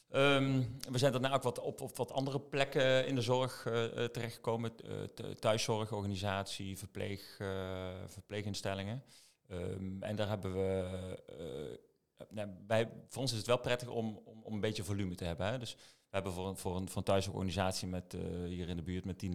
Ehm, 0.08 0.62
we 0.90 0.98
zijn 0.98 1.12
daarna 1.12 1.32
ook 1.34 1.42
wat 1.42 1.58
op, 1.58 1.80
op 1.80 1.96
wat 1.96 2.10
andere 2.12 2.40
plekken 2.40 3.06
in 3.06 3.14
de 3.14 3.20
zorg 3.20 3.66
eh, 3.66 4.04
terechtgekomen. 4.04 4.72
Eh, 4.84 5.02
th- 5.02 5.40
thuiszorgorganisatie, 5.40 6.78
verpleeg, 6.78 7.36
verpleeginstellingen. 8.06 9.02
Ehm, 9.52 10.02
en 10.02 10.16
daar 10.16 10.28
hebben 10.28 10.52
we... 10.52 10.88
eh, 12.16 12.26
nou, 12.28 12.48
bij, 12.66 12.90
voor 13.08 13.22
ons 13.22 13.30
is 13.32 13.38
het 13.38 13.46
wel 13.46 13.58
prettig 13.58 13.88
om, 13.88 14.20
om, 14.24 14.42
om 14.42 14.54
een 14.54 14.60
beetje 14.60 14.84
volume 14.84 15.14
te 15.14 15.24
hebben. 15.24 15.46
Hè? 15.46 15.58
Dus 15.58 15.74
we 15.74 16.18
hebben 16.18 16.32
voor 16.32 16.48
een, 16.48 16.56
voor 16.56 16.76
een, 16.76 16.88
een 16.94 17.02
thuisorganisatie 17.02 17.88
met, 17.88 18.14
eh, 18.14 18.20
hier 18.44 18.68
in 18.68 18.76
de 18.76 18.82
buurt 18.82 19.04
met 19.04 19.26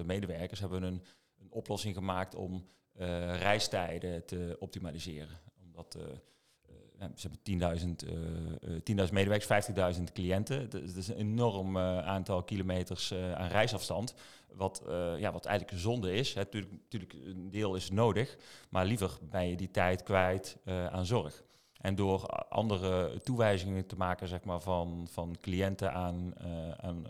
10.000 0.00 0.04
medewerkers... 0.04 0.60
hebben 0.60 0.80
we 0.80 0.86
een, 0.86 1.02
een 1.38 1.52
oplossing 1.52 1.94
gemaakt 1.94 2.34
om 2.34 2.68
eh, 2.92 3.38
reistijden 3.38 4.24
te 4.24 4.56
optimaliseren. 4.58 5.40
Omdat... 5.64 5.98
eh, 6.98 7.06
ze 7.14 7.28
hebben 7.28 7.42
10.000 7.42 8.02
eh, 8.04 8.14
eh, 8.74 8.80
10.000 8.82 9.12
medewerkers, 9.12 9.46
50.000 9.98 10.12
cliënten. 10.12 10.70
Dat 10.70 10.82
is- 10.96 11.08
een 11.08 11.16
enorm 11.16 11.78
aantal 11.78 12.42
kilometers 12.42 13.14
aan 13.14 13.48
reisafstand. 13.48 14.14
Wat, 14.52 14.82
ja, 15.18 15.32
wat 15.32 15.44
eigenlijk 15.44 15.78
zonde 15.78 16.12
is. 16.12 16.34
Hè. 16.34 16.44
Tuurlijk, 16.44 16.72
natuurlijk, 16.72 17.12
een 17.12 17.50
deel 17.50 17.74
is 17.74 17.90
nodig. 17.90 18.36
Maar 18.70 18.84
liever 18.86 19.18
ben 19.30 19.48
je 19.48 19.56
die 19.56 19.70
tijd 19.70 20.02
kwijt 20.02 20.56
aan 20.90 21.06
zorg. 21.06 21.42
En 21.80 21.94
door 21.94 22.26
andere 22.48 23.20
toewijzingen 23.22 23.86
te 23.86 23.96
maken 23.96 24.28
zeg 24.28 24.44
maar, 24.44 24.60
van, 24.60 25.06
van 25.10 25.36
cliënten 25.40 25.92
aan, 25.92 26.34
aan 26.80 27.06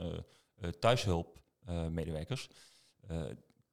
thuishulpmedewerkers, 0.79 2.49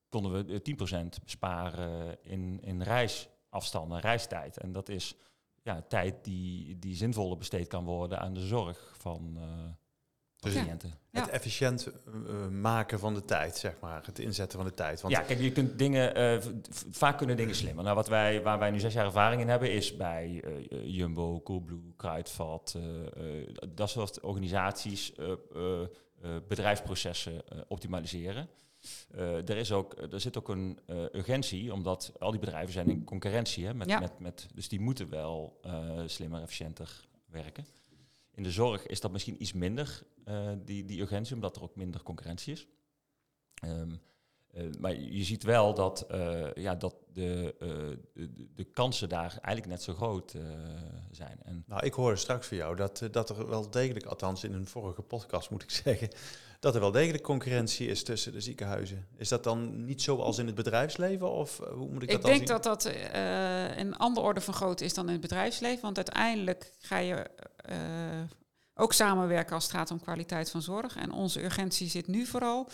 konden 0.09 0.31
we 0.45 0.53
eh, 0.53 0.59
10% 0.59 1.23
besparen 1.23 2.17
in, 2.21 2.59
in 2.63 2.81
reisafstanden, 2.81 3.99
reistijd. 3.99 4.57
En 4.57 4.71
dat 4.71 4.89
is 4.89 5.15
ja, 5.63 5.81
tijd 5.87 6.23
die, 6.23 6.79
die 6.79 6.95
zinvoller 6.95 7.37
besteed 7.37 7.67
kan 7.67 7.85
worden 7.85 8.19
aan 8.19 8.33
de 8.33 8.45
zorg 8.45 8.93
van, 8.97 9.37
eh 9.37 9.69
van 10.51 10.51
Dus-. 10.51 10.91
Ja. 11.11 11.21
Het 11.21 11.29
efficiënt 11.29 11.87
eh, 11.87 12.47
maken 12.47 12.99
van 12.99 13.13
de 13.13 13.25
tijd, 13.25 13.57
zeg 13.57 13.73
maar. 13.81 14.05
Het 14.05 14.19
inzetten 14.19 14.57
van 14.57 14.67
de 14.67 14.73
tijd. 14.73 15.01
Want 15.01 15.13
ja, 15.13 15.21
kijk, 15.21 15.39
je 15.39 15.51
kunt 15.51 15.77
dingen, 15.77 16.15
eh, 16.15 16.39
vaak 16.89 17.17
kunnen 17.17 17.37
dingen 17.37 17.55
slimmer. 17.55 17.83
Nou, 17.83 17.95
wat 17.95 18.07
wij, 18.07 18.41
waar 18.41 18.59
wij 18.59 18.71
nu 18.71 18.79
zes 18.79 18.93
jaar 18.93 19.05
ervaring 19.05 19.41
in 19.41 19.49
hebben, 19.49 19.71
is 19.71 19.95
bij 19.95 20.43
eh, 20.43 20.85
Jumbo, 20.95 21.41
Coolblue, 21.41 21.93
Kruidvat, 21.95 22.73
eh, 22.75 23.39
eh, 23.41 23.47
dat 23.69 23.89
soort 23.89 24.19
organisaties 24.19 25.13
eh, 25.15 25.31
eh, 25.55 25.81
eh, 25.81 26.29
bedrijfsprocessen 26.47 27.47
eh, 27.47 27.59
optimaliseren. 27.67 28.49
Eh, 29.11 29.49
er, 29.49 29.57
is 29.57 29.71
ook, 29.71 29.93
er 30.11 30.19
zit 30.19 30.37
ook 30.37 30.49
een 30.49 30.79
eh, 30.85 31.03
urgentie, 31.11 31.73
omdat 31.73 32.13
al 32.19 32.31
die 32.31 32.39
bedrijven 32.39 32.73
zijn 32.73 32.89
in 32.89 33.03
concurrentie. 33.03 33.65
Hè, 33.65 33.73
met, 33.73 33.89
Ja. 33.89 33.99
met, 33.99 34.19
met, 34.19 34.47
dus 34.53 34.67
die 34.67 34.79
moeten 34.79 35.09
wel 35.09 35.59
eh, 35.61 36.01
slimmer, 36.05 36.41
efficiënter 36.41 37.07
werken. 37.25 37.65
In 38.33 38.43
de 38.43 38.51
zorg 38.51 38.85
is 38.85 38.99
dat 39.01 39.11
misschien 39.11 39.41
iets 39.41 39.53
minder, 39.53 40.03
die, 40.65 40.85
die 40.85 41.01
urgentie, 41.01 41.35
omdat 41.35 41.55
er 41.55 41.63
ook 41.63 41.75
minder 41.75 42.03
concurrentie 42.03 42.53
is. 42.53 42.67
Ehm, 43.53 43.95
eh, 44.53 44.63
maar 44.79 44.95
je 44.99 45.23
ziet 45.23 45.43
wel 45.43 45.73
dat, 45.73 46.05
eh, 46.09 46.53
ja, 46.53 46.75
dat 46.75 46.95
de, 47.13 47.55
eh, 47.59 47.67
de, 48.13 48.29
de 48.55 48.63
kansen 48.63 49.09
daar 49.09 49.37
eigenlijk 49.41 49.67
net 49.67 49.83
zo 49.83 49.93
groot 49.93 50.33
eh, 50.33 50.41
zijn. 51.11 51.37
En 51.43 51.63
Nou, 51.67 51.85
ik 51.85 51.93
hoorde 51.93 52.15
straks 52.15 52.47
van 52.47 52.57
jou 52.57 52.75
dat, 52.75 53.07
dat 53.11 53.29
er 53.29 53.47
wel 53.49 53.69
degelijk, 53.69 54.05
althans 54.05 54.43
in 54.43 54.53
een 54.53 54.67
vorige 54.67 55.01
podcast 55.01 55.49
moet 55.49 55.63
ik 55.63 55.71
zeggen, 55.85 56.09
dat 56.59 56.75
er 56.75 56.81
wel 56.81 56.91
degelijk 56.91 57.23
concurrentie 57.23 57.87
is 57.87 58.03
tussen 58.03 58.31
de 58.31 58.41
ziekenhuizen. 58.41 59.07
Is 59.17 59.29
dat 59.29 59.43
dan 59.43 59.85
niet 59.85 60.01
zoals 60.01 60.37
in 60.37 60.45
het 60.45 60.55
bedrijfsleven 60.55 61.31
of 61.31 61.57
hoe 61.57 61.89
moet 61.89 62.03
ik, 62.03 62.09
Ik, 62.09 62.11
dat 62.11 62.21
dan 62.21 62.31
denk 62.31 62.47
zien? 62.47 62.57
dat 62.61 62.63
dat 62.63 62.85
eh, 62.85 63.77
een 63.77 63.97
andere 63.97 64.25
orde 64.25 64.41
van 64.41 64.53
grootte 64.53 64.85
is 64.85 64.93
dan 64.93 65.05
in 65.05 65.11
het 65.11 65.21
bedrijfsleven. 65.21 65.81
Want 65.81 65.95
uiteindelijk 65.97 66.71
ga 66.79 66.97
je 66.97 67.27
eh, 67.55 67.77
ook 68.73 68.93
samenwerken 68.93 69.55
als 69.55 69.63
het 69.63 69.73
gaat 69.73 69.91
om 69.91 70.01
kwaliteit 70.01 70.49
van 70.49 70.61
zorg. 70.61 70.95
En 70.95 71.11
onze 71.11 71.43
urgentie 71.43 71.89
zit 71.89 72.07
nu 72.07 72.25
vooral 72.25 72.69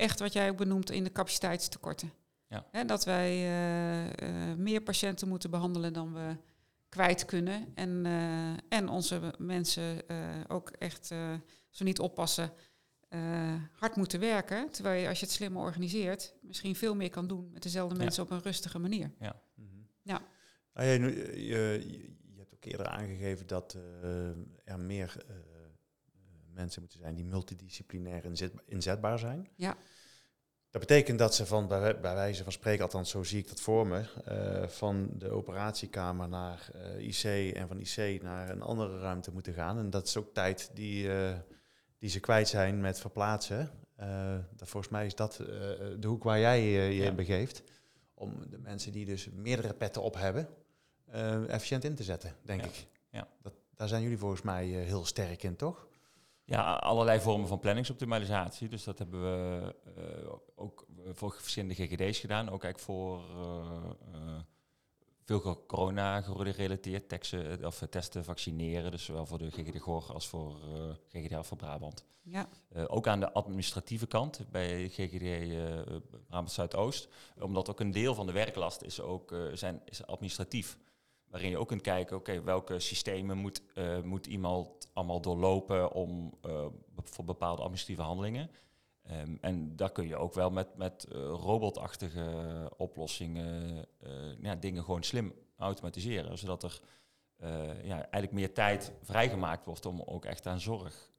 echt 0.00 0.18
wat 0.20 0.32
jij 0.32 0.50
ook 0.50 0.56
benoemt 0.56 0.90
in 0.90 1.04
de 1.04 1.12
capaciteitstekorten. 1.12 2.12
Ja. 2.48 2.66
Hè, 2.70 2.84
dat 2.84 3.04
wij 3.04 3.30
eh, 3.30 4.50
eh, 4.50 4.56
meer 4.58 4.80
patiënten 4.80 5.28
moeten 5.28 5.50
behandelen 5.50 5.92
dan 5.92 6.14
we 6.14 6.36
kwijt 6.88 7.24
kunnen. 7.24 7.66
En, 7.74 8.06
eh, 8.06 8.78
en 8.78 8.88
onze 8.88 9.20
mensen 9.38 10.08
eh, 10.08 10.16
ook 10.48 10.70
echt, 10.70 11.10
eh 11.10 11.32
zo 11.70 11.84
niet 11.84 11.98
oppassen, 11.98 12.52
eh, 13.08 13.54
hard 13.72 13.96
moeten 13.96 14.20
werken. 14.20 14.70
Terwijl 14.70 15.00
je, 15.02 15.08
als 15.08 15.20
je 15.20 15.24
het 15.26 15.34
slimmer 15.34 15.62
organiseert, 15.62 16.34
misschien 16.40 16.76
veel 16.76 16.94
meer 16.94 17.10
kan 17.10 17.26
doen 17.26 17.50
met 17.52 17.62
dezelfde 17.62 17.94
Ja. 17.96 18.02
mensen 18.02 18.22
op 18.22 18.30
een 18.30 18.42
rustige 18.42 18.78
manier. 18.78 19.10
Mhm. 19.18 19.66
Ja. 20.02 20.22
Nou, 20.74 20.88
je, 20.88 21.00
je, 21.46 21.86
je 22.32 22.36
hebt 22.38 22.54
ook 22.54 22.64
eerder 22.64 22.86
aangegeven 22.86 23.46
dat 23.46 23.74
eh, 24.02 24.28
er 24.64 24.80
meer 24.80 25.16
eh, 25.28 25.34
mensen 26.60 26.80
moeten 26.80 26.98
zijn 27.00 27.14
die 27.14 27.24
multidisciplinair 27.24 28.24
inzet- 28.24 28.62
inzetbaar 28.66 29.18
zijn. 29.18 29.48
Ja. 29.56 29.76
Dat 30.70 30.80
betekent 30.80 31.18
dat 31.18 31.34
ze 31.34 31.46
van, 31.46 31.68
bij, 31.68 31.80
wij- 31.80 32.00
bij 32.00 32.14
wijze 32.14 32.42
van 32.42 32.52
spreken, 32.52 32.82
althans 32.84 33.10
zo 33.10 33.22
zie 33.22 33.38
ik 33.38 33.48
dat 33.48 33.60
voor 33.60 33.86
me, 33.86 34.04
eh, 34.24 34.68
van 34.68 35.08
de 35.12 35.30
operatiekamer 35.30 36.28
naar 36.28 36.70
eh, 36.74 37.06
IC 37.08 37.54
en 37.56 37.68
van 37.68 37.80
IC 37.80 38.22
naar 38.22 38.50
een 38.50 38.62
andere 38.62 38.98
ruimte 39.00 39.32
moeten 39.32 39.52
gaan. 39.54 39.78
En 39.78 39.90
dat 39.90 40.06
is 40.06 40.16
ook 40.16 40.34
tijd 40.34 40.70
die, 40.74 41.12
eh, 41.12 41.38
die 41.98 42.10
ze 42.10 42.20
kwijt 42.20 42.48
zijn 42.48 42.80
met 42.80 43.00
verplaatsen. 43.00 43.70
Dat, 44.56 44.68
volgens 44.68 44.92
mij 44.92 45.06
is 45.06 45.14
dat 45.14 45.36
de 45.98 46.06
hoek 46.06 46.22
waar 46.22 46.38
jij 46.38 46.62
je 46.62 46.94
Ja. 46.94 47.04
in 47.04 47.14
begeeft. 47.16 47.62
Om 48.14 48.50
de 48.50 48.58
mensen 48.58 48.92
die 48.92 49.04
dus 49.04 49.28
meerdere 49.30 49.74
petten 49.74 50.02
op 50.02 50.14
hebben, 50.14 50.48
efficiënt 51.48 51.84
in 51.84 51.94
te 51.94 52.02
zetten, 52.02 52.34
denk 52.42 52.60
Ja. 52.60 52.66
ik. 52.66 52.86
Ja. 53.10 53.28
Dat, 53.42 53.52
daar 53.74 53.88
zijn 53.88 54.02
jullie 54.02 54.18
volgens 54.18 54.42
mij 54.42 54.66
heel 54.66 55.04
sterk 55.04 55.42
in, 55.42 55.56
toch? 55.56 55.88
Ja, 56.50 56.74
allerlei 56.74 57.20
vormen 57.20 57.48
van 57.48 57.58
planningsoptimalisatie. 57.58 58.68
Dus 58.68 58.84
dat 58.84 58.98
hebben 58.98 59.22
we 59.22 59.74
eh, 59.96 60.32
ook 60.54 60.86
voor 61.12 61.32
verschillende 61.32 61.74
GGD's 61.74 62.18
gedaan. 62.18 62.50
Ook 62.50 62.64
eigenlijk 62.64 62.78
voor 62.78 63.18
eh, 63.18 63.90
eh, 64.12 64.40
veel 65.24 65.64
corona 65.66 66.20
gerelateerd 66.20 67.08
teksten, 67.08 67.64
of 67.64 67.86
testen, 67.90 68.24
vaccineren. 68.24 68.90
Dus 68.90 69.04
zowel 69.04 69.26
voor 69.26 69.38
de 69.38 69.50
GGD 69.50 69.80
Gor 69.80 70.12
als 70.12 70.28
voor 70.28 70.60
eh 70.64 71.22
GGD 71.22 71.46
voor 71.46 71.56
Brabant. 71.56 72.04
Ja, 72.22 72.48
ook 72.86 73.06
aan 73.06 73.20
de 73.20 73.32
administratieve 73.32 74.06
kant 74.06 74.40
bij 74.50 74.88
GGD 74.88 75.54
Brabant 76.26 76.52
Zuidoost. 76.52 77.08
Omdat 77.38 77.70
ook 77.70 77.80
een 77.80 77.90
deel 77.90 78.14
van 78.14 78.26
de 78.26 78.32
werklast 78.32 78.82
is 78.82 79.00
ook 79.00 79.34
zijn, 79.52 79.80
is 79.84 80.06
administratief. 80.06 80.78
Waarin 81.30 81.50
je 81.50 81.58
ook 81.58 81.68
kunt 81.68 81.80
kijken, 81.82 82.16
oké, 82.16 82.42
welke 82.42 82.78
systemen 82.78 83.36
moet, 83.38 83.62
eh, 83.74 84.00
moet 84.00 84.26
iemand 84.26 84.88
allemaal 84.92 85.20
doorlopen 85.20 85.92
om, 85.92 86.34
be- 86.40 86.70
voor 87.02 87.24
bepaalde 87.24 87.60
administratieve 87.62 88.02
handelingen. 88.02 88.50
Ehm, 89.02 89.36
en 89.40 89.76
daar 89.76 89.92
kun 89.92 90.06
je 90.06 90.16
ook 90.16 90.34
wel 90.34 90.50
met, 90.50 90.76
met 90.76 91.04
eh, 91.04 91.18
robotachtige 91.20 92.70
oplossingen 92.76 93.86
ja, 94.40 94.54
dingen 94.54 94.84
gewoon 94.84 95.02
slim 95.02 95.32
automatiseren. 95.56 96.38
Zodat 96.38 96.62
er 96.62 96.80
ja, 97.82 97.94
eigenlijk 97.94 98.32
meer 98.32 98.54
tijd 98.54 98.92
vrijgemaakt 99.02 99.64
wordt 99.64 99.86
om 99.86 100.00
ook 100.00 100.24
echt 100.24 100.46
aan 100.46 100.60
zorg 100.60 101.10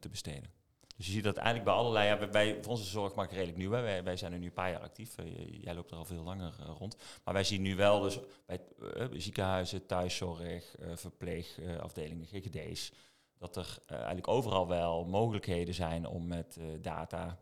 te 0.00 0.08
besteden. 0.08 0.50
Dus 0.96 1.06
je 1.06 1.12
ziet 1.12 1.24
dat 1.24 1.36
eigenlijk 1.36 1.66
bij 1.66 1.74
allerlei, 1.74 2.06
ja, 2.06 2.28
bij, 2.28 2.58
voor 2.62 2.72
onze 2.72 2.84
zorgmarkt 2.84 3.32
redelijk 3.32 3.56
nieuw. 3.56 3.70
Hè. 3.70 3.82
Wij, 3.82 4.04
wij 4.04 4.16
zijn 4.16 4.32
er 4.32 4.38
nu 4.38 4.46
een 4.46 4.52
paar 4.52 4.70
jaar 4.70 4.80
actief. 4.80 5.18
Eh, 5.18 5.62
jij 5.62 5.74
loopt 5.74 5.90
er 5.90 5.96
al 5.96 6.04
veel 6.04 6.22
langer 6.22 6.54
eh, 6.60 6.74
rond. 6.78 6.96
Maar 7.24 7.34
wij 7.34 7.44
zien 7.44 7.62
nu 7.62 7.76
wel 7.76 8.00
dus 8.00 8.18
bij 8.46 8.60
eh, 8.94 9.06
ziekenhuizen, 9.12 9.86
thuiszorg, 9.86 10.74
verpleegafdelingen, 10.94 12.26
GGD's, 12.26 12.92
dat 13.38 13.56
er 13.56 13.78
eigenlijk 13.88 14.28
overal 14.28 14.68
wel 14.68 15.04
mogelijkheden 15.04 15.74
zijn 15.74 16.06
om 16.06 16.26
met 16.26 16.58
data, 16.80 17.38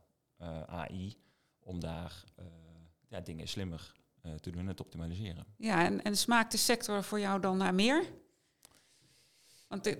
AI, 0.67 1.17
om 1.61 1.81
daar 1.81 2.25
ja, 3.09 3.21
dingen 3.21 3.49
slimmer 3.49 3.93
te 4.41 4.51
doen 4.51 4.69
en 4.69 4.77
te 4.77 4.83
optimaliseren. 4.83 5.47
ja 5.57 5.85
en, 5.85 6.03
en 6.03 6.17
smaakt 6.17 6.53
de 6.53 6.59
sector 6.59 7.03
voor 7.05 7.21
jou 7.21 7.41
dan 7.41 7.57
naar 7.57 7.75
meer? 7.75 8.05
Want 9.69 9.97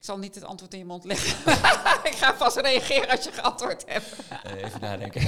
Ik 0.00 0.06
zal 0.06 0.18
niet 0.18 0.34
het 0.34 0.44
antwoord 0.44 0.72
in 0.72 0.78
je 0.78 0.84
mond 0.84 1.04
leggen. 1.04 1.52
ik 2.10 2.16
ga 2.16 2.34
vast 2.34 2.56
reageren 2.56 3.08
als 3.08 3.24
je 3.24 3.32
geantwoord 3.32 3.84
hebt. 3.86 4.16
Eh, 4.42 4.62
even 4.64 4.80
nadenken. 4.80 5.20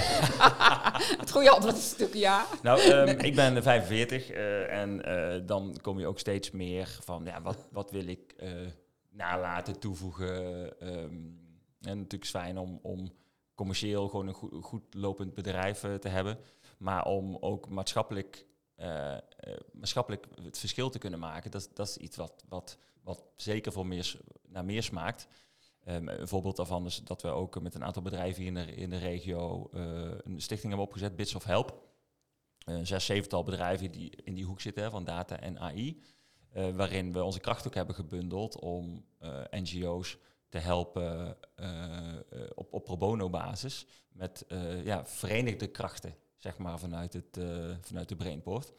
het 1.22 1.30
goede 1.30 1.50
antwoord 1.50 1.76
is 1.76 1.90
natuurlijk 1.90 2.18
ja. 2.18 2.46
Nou, 2.62 2.80
ehm, 2.80 3.08
ik 3.08 3.34
ben 3.34 3.62
45 3.62 4.30
uh, 4.30 4.80
en 4.80 5.08
uh, 5.08 5.46
dan 5.46 5.76
kom 5.82 5.98
je 5.98 6.06
ook 6.06 6.18
steeds 6.18 6.50
meer 6.50 6.98
van, 7.00 7.24
ja, 7.24 7.42
wat, 7.42 7.66
wat 7.70 7.90
wil 7.90 8.06
ik 8.06 8.34
uh, 8.42 8.50
nalaten, 9.10 9.78
toevoegen. 9.78 10.36
Um, 10.88 11.40
en 11.80 11.96
natuurlijk 11.96 12.24
is 12.24 12.30
fijn 12.30 12.58
om, 12.58 12.78
om 12.82 13.12
commercieel 13.54 14.08
gewoon 14.08 14.26
een 14.26 14.34
goed, 14.34 14.64
goed 14.64 14.94
lopend 14.94 15.34
bedrijf 15.34 15.80
te 15.80 16.08
hebben. 16.08 16.38
Maar 16.78 17.04
om 17.04 17.36
ook 17.40 17.68
maatschappelijk, 17.68 18.46
maatschappelijk 19.72 20.26
het 20.42 20.58
verschil 20.58 20.90
te 20.90 20.98
kunnen 20.98 21.18
maken, 21.18 21.50
dat, 21.50 21.70
dat 21.74 21.88
is 21.88 21.96
iets 21.96 22.16
wat, 22.16 22.44
wat, 22.48 22.78
wat 23.02 23.24
zeker 23.36 23.72
voor 23.72 23.86
meer, 23.86 24.20
naar 24.48 24.64
meer 24.64 24.82
smaakt. 24.82 25.28
Um, 25.88 26.08
een 26.08 26.28
voorbeeld 26.28 26.56
daarvan 26.56 26.86
is 26.86 27.00
dat 27.04 27.22
we 27.22 27.28
ook 27.28 27.60
met 27.60 27.74
een 27.74 27.84
aantal 27.84 28.02
bedrijven 28.02 28.44
in 28.44 28.54
de, 28.54 28.74
in 28.74 28.90
de 28.90 28.98
regio 28.98 29.68
uh, 29.74 29.82
een 30.22 30.40
stichting 30.40 30.68
hebben 30.68 30.86
opgezet, 30.86 31.16
Bits 31.16 31.34
of 31.34 31.44
Help. 31.44 31.90
Een 32.64 32.86
zes, 32.86 33.04
zevental 33.04 33.42
bedrijven 33.42 33.90
die 33.90 34.12
in 34.24 34.34
die 34.34 34.44
hoek 34.44 34.60
zitten 34.60 34.90
van 34.90 35.04
data 35.04 35.40
en 35.40 35.58
AI. 35.58 36.02
Uh, 36.56 36.70
waarin 36.70 37.12
we 37.12 37.24
onze 37.24 37.40
kracht 37.40 37.66
ook 37.66 37.74
hebben 37.74 37.94
gebundeld 37.94 38.58
om 38.58 39.04
NGO's 39.50 40.18
te 40.48 40.58
helpen 40.58 41.36
op, 42.54 42.72
op 42.72 42.84
pro 42.84 42.96
bono 42.96 43.30
basis 43.30 43.86
met 44.08 44.44
ja, 44.84 45.06
verenigde 45.06 45.66
krachten, 45.66 46.14
zeg 46.36 46.58
maar, 46.58 46.78
vanuit, 46.78 47.12
het, 47.12 47.40
vanuit 47.80 48.08
de 48.08 48.16
Brainport. 48.16 48.72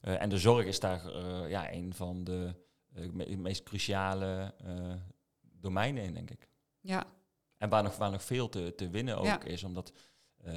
en 0.00 0.28
de 0.28 0.38
zorg 0.38 0.66
is 0.66 0.80
daar 0.80 1.18
ja, 1.48 1.72
een 1.72 1.94
van 1.94 2.24
de 2.24 2.54
me 3.12 3.36
meest 3.36 3.62
cruciale 3.62 4.54
domeinen 5.64 6.02
in, 6.04 6.14
denk 6.14 6.30
ik. 6.30 6.48
Ja. 6.80 7.06
En 7.56 7.68
waar 7.68 7.82
nog, 7.82 7.96
waar 7.96 8.10
nog 8.10 8.22
veel 8.22 8.48
te, 8.48 8.74
te 8.74 8.88
winnen 8.88 9.18
ook 9.18 9.24
ja. 9.24 9.42
is, 9.42 9.64
omdat 9.64 9.92
uh, 10.46 10.54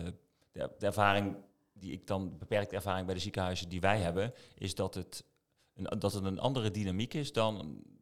de, 0.52 0.72
de, 0.78 0.86
ervaring 0.86 1.36
die 1.74 1.92
ik 1.92 2.08
dan, 2.08 2.38
beperkte 2.38 2.76
ervaring 2.76 3.06
bij 3.06 3.16
de 3.16 3.22
ziekenhuizen 3.22 3.70
die 3.70 3.82
wij 3.82 4.00
hebben, 4.00 4.34
is 4.56 4.76
dat 4.76 4.94
het 4.94 5.26
een, 5.74 6.00
dat 6.00 6.14
het 6.14 6.24
een 6.24 6.40
andere 6.40 6.72
dynamiek 6.72 7.14
is 7.14 7.34
dan 7.34 7.56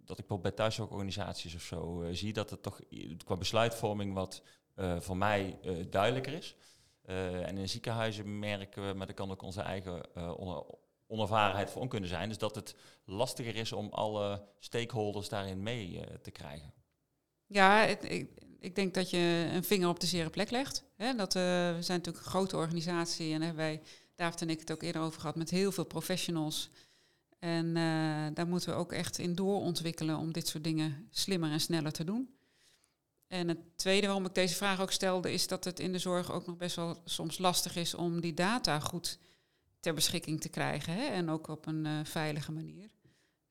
dat 0.05 0.19
ik 0.19 0.27
bijvoorbeeld 0.27 0.41
bij 0.41 0.51
thuiszorgorganisaties 0.51 1.55
of 1.55 1.61
zo 1.61 2.01
uh, 2.01 2.13
zie, 2.13 2.33
dat 2.33 2.49
het 2.49 2.63
toch 2.63 2.79
qua 3.25 3.35
besluitvorming 3.35 4.13
wat 4.13 4.41
uh, 4.75 4.99
voor 4.99 5.17
mij 5.17 5.59
duidelijker 5.89 6.33
is. 6.33 6.55
en 7.05 7.57
in 7.57 7.69
ziekenhuizen 7.69 8.39
merken 8.39 8.87
we, 8.87 8.93
maar 8.93 9.07
dat 9.07 9.15
kan 9.15 9.31
ook 9.31 9.41
onze 9.41 9.61
eigen 9.61 10.01
onervarenheid 11.07 11.69
voor 11.69 11.87
kunnen 11.87 12.09
zijn, 12.09 12.29
dus 12.29 12.37
dat 12.37 12.55
het 12.55 12.75
lastiger 13.05 13.55
is 13.55 13.71
om 13.71 13.89
alle 13.91 14.47
stakeholders 14.59 15.29
daarin 15.29 15.63
mee 15.63 16.03
te 16.21 16.31
krijgen. 16.31 16.73
Ja, 17.47 17.83
ik, 17.83 18.27
ik, 18.59 18.75
denk 18.75 18.93
dat 18.93 19.09
je 19.09 19.49
een 19.53 19.63
vinger 19.63 19.89
op 19.89 19.99
de 19.99 20.07
zere 20.07 20.29
plek 20.29 20.51
legt. 20.51 20.83
Hè? 20.95 21.15
Dat, 21.15 21.35
uh, 21.35 21.41
we 21.43 21.81
zijn 21.81 21.97
natuurlijk 21.97 22.25
een 22.25 22.31
grote 22.31 22.55
organisatie 22.55 23.33
en 23.33 23.41
hebben 23.41 23.63
wij, 23.63 23.81
David 24.15 24.41
en 24.41 24.49
ik 24.49 24.59
het 24.59 24.71
ook 24.71 24.81
eerder 24.81 25.01
over 25.01 25.19
gehad, 25.19 25.35
met 25.35 25.49
heel 25.49 25.71
veel 25.71 25.85
professionals. 25.85 26.69
En 27.39 27.65
uh, 27.65 28.27
daar 28.33 28.47
moeten 28.47 28.69
we 28.69 28.75
ook 28.75 28.91
echt 28.91 29.17
in 29.17 29.35
doorontwikkelen 29.35 30.17
om 30.17 30.31
dit 30.31 30.47
soort 30.47 30.63
dingen 30.63 31.07
slimmer 31.11 31.51
en 31.51 31.59
sneller 31.61 31.91
te 31.91 32.03
doen. 32.03 32.35
En 33.27 33.47
het 33.47 33.77
tweede 33.77 34.05
waarom 34.05 34.25
ik 34.25 34.35
deze 34.35 34.55
vraag 34.55 34.81
ook 34.81 34.91
stelde, 34.91 35.33
is 35.33 35.47
dat 35.47 35.63
het 35.63 35.79
in 35.79 35.91
de 35.91 35.99
zorg 35.99 36.31
ook 36.31 36.45
nog 36.45 36.57
best 36.57 36.75
wel 36.75 37.01
soms 37.05 37.37
lastig 37.37 37.75
is 37.75 37.93
om 37.93 38.21
die 38.21 38.33
data 38.33 38.79
goed 38.79 39.19
ter 39.85 39.93
beschikking 39.93 40.41
te 40.41 40.49
krijgen. 40.49 40.93
Hè? 40.93 41.05
En 41.05 41.29
ook 41.29 41.47
op 41.47 41.65
een 41.65 41.85
uh, 41.85 41.99
veilige 42.03 42.51
manier. 42.51 42.89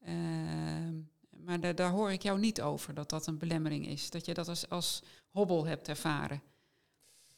Ehm, 0.00 0.94
maar 1.30 1.60
daar, 1.60 1.74
daar 1.74 1.90
hoor 1.90 2.12
ik 2.12 2.22
jou 2.22 2.38
niet 2.38 2.62
over, 2.62 2.94
dat 2.94 3.10
dat 3.10 3.26
een 3.26 3.38
belemmering 3.38 3.86
is. 3.86 4.10
Dat 4.10 4.26
je 4.26 4.34
dat 4.34 4.48
als, 4.48 4.68
als 4.68 5.02
hobbel 5.30 5.66
hebt 5.66 5.88
ervaren. 5.88 6.42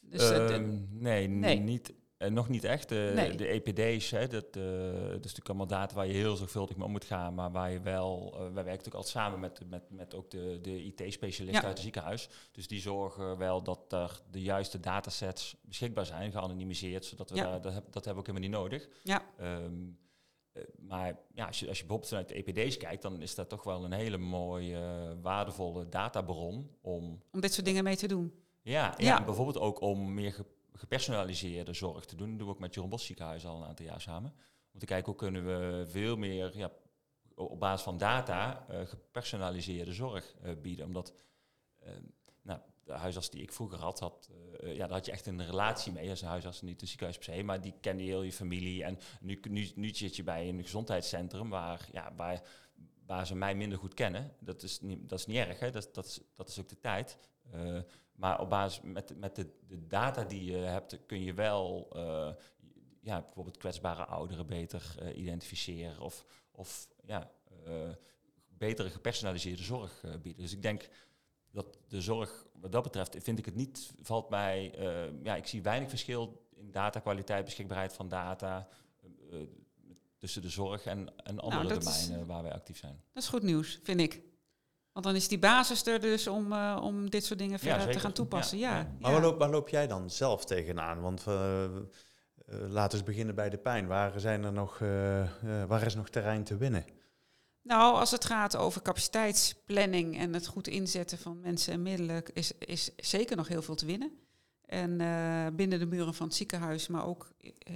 Dus, 0.00 0.30
nee, 0.90 1.28
nee, 1.28 1.58
Niet, 1.58 1.92
uh, 2.18 2.28
nog 2.28 2.48
niet 2.48 2.64
echt. 2.64 2.92
Uh, 2.92 3.14
nee. 3.14 3.34
De 3.34 3.46
EPD's, 3.46 4.10
hè, 4.10 4.28
dat, 4.28 4.52
dat 4.52 4.64
is 4.64 5.12
natuurlijk 5.12 5.48
allemaal 5.48 5.66
data 5.66 5.94
waar 5.94 6.06
je 6.06 6.12
heel 6.12 6.36
zorgvuldig 6.36 6.76
mee 6.76 6.86
om 6.86 6.92
moet 6.92 7.04
gaan. 7.04 7.34
Maar 7.34 7.50
waar 7.50 7.70
je 7.70 7.80
wel, 7.80 8.30
wij 8.32 8.40
werken 8.40 8.64
natuurlijk 8.64 8.94
altijd 8.94 9.14
samen 9.14 9.40
met, 9.40 9.60
met, 9.68 9.90
met 9.90 10.14
ook 10.14 10.30
de, 10.30 10.58
de 10.62 10.84
IT-specialisten 10.84 11.62
ja. 11.62 11.68
uit 11.68 11.72
het 11.72 11.78
ziekenhuis. 11.78 12.28
Dus 12.52 12.68
die 12.68 12.80
zorgen 12.80 13.38
wel 13.38 13.62
dat 13.62 13.92
er 13.92 14.20
de 14.30 14.42
juiste 14.42 14.80
datasets 14.80 15.56
beschikbaar 15.62 16.06
zijn, 16.06 16.32
geanonimiseerd. 16.32 17.04
Zodat 17.04 17.30
we 17.30 17.36
ja. 17.36 17.42
daar, 17.42 17.60
dat, 17.60 17.72
dat 17.72 18.04
hebben 18.04 18.24
we 18.24 18.30
ook 18.30 18.36
helemaal 18.36 18.48
niet 18.48 18.58
nodig. 18.58 18.88
Ja. 19.02 19.22
Um, 19.40 19.98
maar 20.78 21.18
ja, 21.34 21.46
als, 21.46 21.60
je, 21.60 21.68
als 21.68 21.78
je 21.78 21.84
bijvoorbeeld 21.84 22.08
vanuit 22.08 22.28
de 22.28 22.34
EPD's 22.34 22.76
kijkt, 22.76 23.02
dan 23.02 23.22
is 23.22 23.34
dat 23.34 23.48
toch 23.48 23.64
wel 23.64 23.84
een 23.84 23.92
hele 23.92 24.18
mooie, 24.18 25.16
waardevolle 25.22 25.88
databron 25.88 26.70
om... 26.80 27.22
Om 27.32 27.40
dit 27.40 27.52
soort 27.52 27.66
dingen 27.66 27.84
mee 27.84 27.96
te 27.96 28.08
doen. 28.08 28.32
Ja, 28.62 28.94
ja, 28.96 29.06
ja. 29.06 29.24
bijvoorbeeld 29.24 29.58
ook 29.58 29.80
om 29.80 30.14
meer 30.14 30.36
gepersonaliseerde 30.78 31.72
zorg 31.72 32.04
te 32.04 32.16
doen. 32.16 32.28
Dat 32.30 32.38
doen 32.38 32.48
we 32.48 32.60
met 32.60 32.74
Jeroen 32.74 32.90
Bos 32.90 33.06
ziekenhuis 33.06 33.46
al 33.46 33.56
een 33.56 33.68
aantal 33.68 33.86
jaar 33.86 34.00
samen. 34.00 34.34
Om 34.72 34.78
te 34.78 34.86
kijken 34.86 35.06
hoe 35.06 35.20
kunnen 35.20 35.44
we 35.44 35.84
veel 35.86 36.16
meer 36.16 36.56
ja, 36.56 36.72
op 37.34 37.60
basis 37.60 37.82
van 37.82 37.98
data 37.98 38.66
uh, 38.70 38.80
gepersonaliseerde 38.86 39.92
zorg 39.92 40.34
uh, 40.44 40.52
bieden. 40.62 40.86
Omdat 40.86 41.14
nou, 42.42 42.60
de 42.84 42.92
huisarts 42.92 43.30
die 43.30 43.42
ik 43.42 43.52
vroeger 43.52 43.78
had, 43.78 44.00
had 44.00 44.30
ja, 44.60 44.76
daar 44.76 44.90
had 44.90 45.06
je 45.06 45.12
echt 45.12 45.26
een 45.26 45.46
relatie 45.46 45.92
mee. 45.92 46.10
Als 46.10 46.22
een 46.22 46.28
huisarts, 46.28 46.62
niet 46.62 46.80
een 46.80 46.88
ziekenhuis 46.88 47.18
per 47.18 47.34
se, 47.34 47.42
maar 47.42 47.60
die 47.60 47.74
kende 47.80 48.02
heel 48.02 48.22
je 48.22 48.32
familie. 48.32 48.84
En 48.84 48.98
nu, 49.20 49.40
nu, 49.48 49.70
nu 49.74 49.88
zit 49.88 50.16
je 50.16 50.22
bij 50.22 50.48
een 50.48 50.62
gezondheidscentrum 50.62 51.48
waar, 51.48 51.88
ja, 51.92 52.12
waar, 52.16 52.42
waar 53.06 53.26
ze 53.26 53.34
mij 53.34 53.54
minder 53.54 53.78
goed 53.78 53.94
kennen. 53.94 54.32
Dat 54.38 54.62
is 54.62 54.80
niet, 54.80 55.08
dat 55.08 55.18
is 55.18 55.26
niet 55.26 55.36
erg, 55.36 55.58
hè? 55.58 55.70
Dat, 55.70 55.94
dat, 55.94 56.06
is, 56.06 56.20
dat 56.34 56.48
is 56.48 56.60
ook 56.60 56.68
de 56.68 56.80
tijd. 56.80 57.18
Maar 58.16 58.40
op 58.40 58.50
basis 58.50 58.80
met, 58.82 59.18
met 59.18 59.36
de, 59.36 59.46
de 59.66 59.86
data 59.86 60.24
die 60.24 60.44
je 60.44 60.56
hebt, 60.56 61.06
kun 61.06 61.22
je 61.22 61.34
wel 61.34 61.90
uh, 61.96 62.32
ja, 63.00 63.20
bijvoorbeeld 63.20 63.56
kwetsbare 63.56 64.04
ouderen 64.04 64.46
beter 64.46 65.12
identificeren. 65.14 66.00
Of, 66.00 66.24
of 66.50 66.88
ja, 67.04 67.30
betere 68.48 68.90
gepersonaliseerde 68.90 69.62
zorg 69.62 70.00
bieden. 70.22 70.42
Dus 70.42 70.52
ik 70.52 70.62
denk 70.62 70.88
dat 71.50 71.78
de 71.88 72.00
zorg, 72.00 72.46
wat 72.60 72.72
dat 72.72 72.82
betreft, 72.82 73.16
vind 73.18 73.38
ik 73.38 73.44
het 73.44 73.54
niet, 73.54 73.92
valt 74.02 74.28
mij, 74.28 74.74
ja, 75.22 75.36
ik 75.36 75.46
zie 75.46 75.62
weinig 75.62 75.88
verschil 75.88 76.46
in 76.56 76.70
datakwaliteit, 76.70 77.44
beschikbaarheid 77.44 77.92
van 77.92 78.08
data 78.08 78.68
tussen 80.18 80.42
de 80.42 80.48
zorg 80.48 80.84
en, 80.84 81.16
en 81.16 81.40
andere 81.40 81.64
nou, 81.64 81.78
domeinen 81.78 82.20
is, 82.20 82.26
waar 82.26 82.42
wij 82.42 82.52
actief 82.52 82.78
zijn. 82.78 83.02
Dat 83.12 83.22
is 83.22 83.28
goed 83.28 83.42
nieuws, 83.42 83.80
vind 83.82 84.00
ik. 84.00 84.22
Want 84.96 85.08
dan 85.08 85.16
is 85.16 85.28
die 85.28 85.38
basis 85.38 85.86
er 85.86 86.00
dus 86.00 86.26
om, 86.26 86.52
uh, 86.52 86.80
om 86.82 87.10
dit 87.10 87.24
soort 87.24 87.38
dingen 87.38 87.58
verder 87.58 87.86
ja, 87.86 87.92
te 87.92 88.00
gaan 88.00 88.12
toepassen. 88.12 88.58
Ja. 88.58 88.76
ja. 88.76 88.90
Maar 89.00 89.12
waar 89.12 89.20
loop, 89.20 89.38
waar 89.38 89.50
loop, 89.50 89.68
jij 89.68 89.86
dan 89.86 90.10
zelf 90.10 90.44
tegenaan? 90.44 91.00
Want 91.00 91.24
laten 92.46 92.90
we 92.90 92.96
eens 92.96 93.02
beginnen 93.02 93.34
bij 93.34 93.50
de 93.50 93.58
pijn. 93.58 93.86
Waar, 93.86 94.20
zijn 94.20 94.44
er 94.44 94.52
nog, 94.52 94.78
waar 95.68 95.86
is 95.86 95.94
nog 95.94 96.08
terrein 96.08 96.44
te 96.44 96.56
winnen? 96.56 96.84
Nou, 97.62 97.96
als 97.96 98.10
het 98.10 98.24
gaat 98.24 98.56
over 98.56 98.82
capaciteitsplanning 98.82 100.18
en 100.18 100.34
het 100.34 100.46
goed 100.46 100.68
inzetten 100.68 101.18
van 101.18 101.40
mensen 101.40 101.72
en 101.72 101.82
middelen, 101.82 102.22
is, 102.32 102.52
is 102.58 102.90
zeker 102.96 103.36
nog 103.36 103.48
heel 103.48 103.62
veel 103.62 103.74
te 103.74 103.86
winnen. 103.86 104.12
En 104.66 105.00
uh, 105.00 105.46
binnen 105.52 105.78
de 105.78 105.86
muren 105.86 106.14
van 106.14 106.26
het 106.26 106.36
ziekenhuis, 106.36 106.88
maar 106.88 107.06
ook 107.06 107.32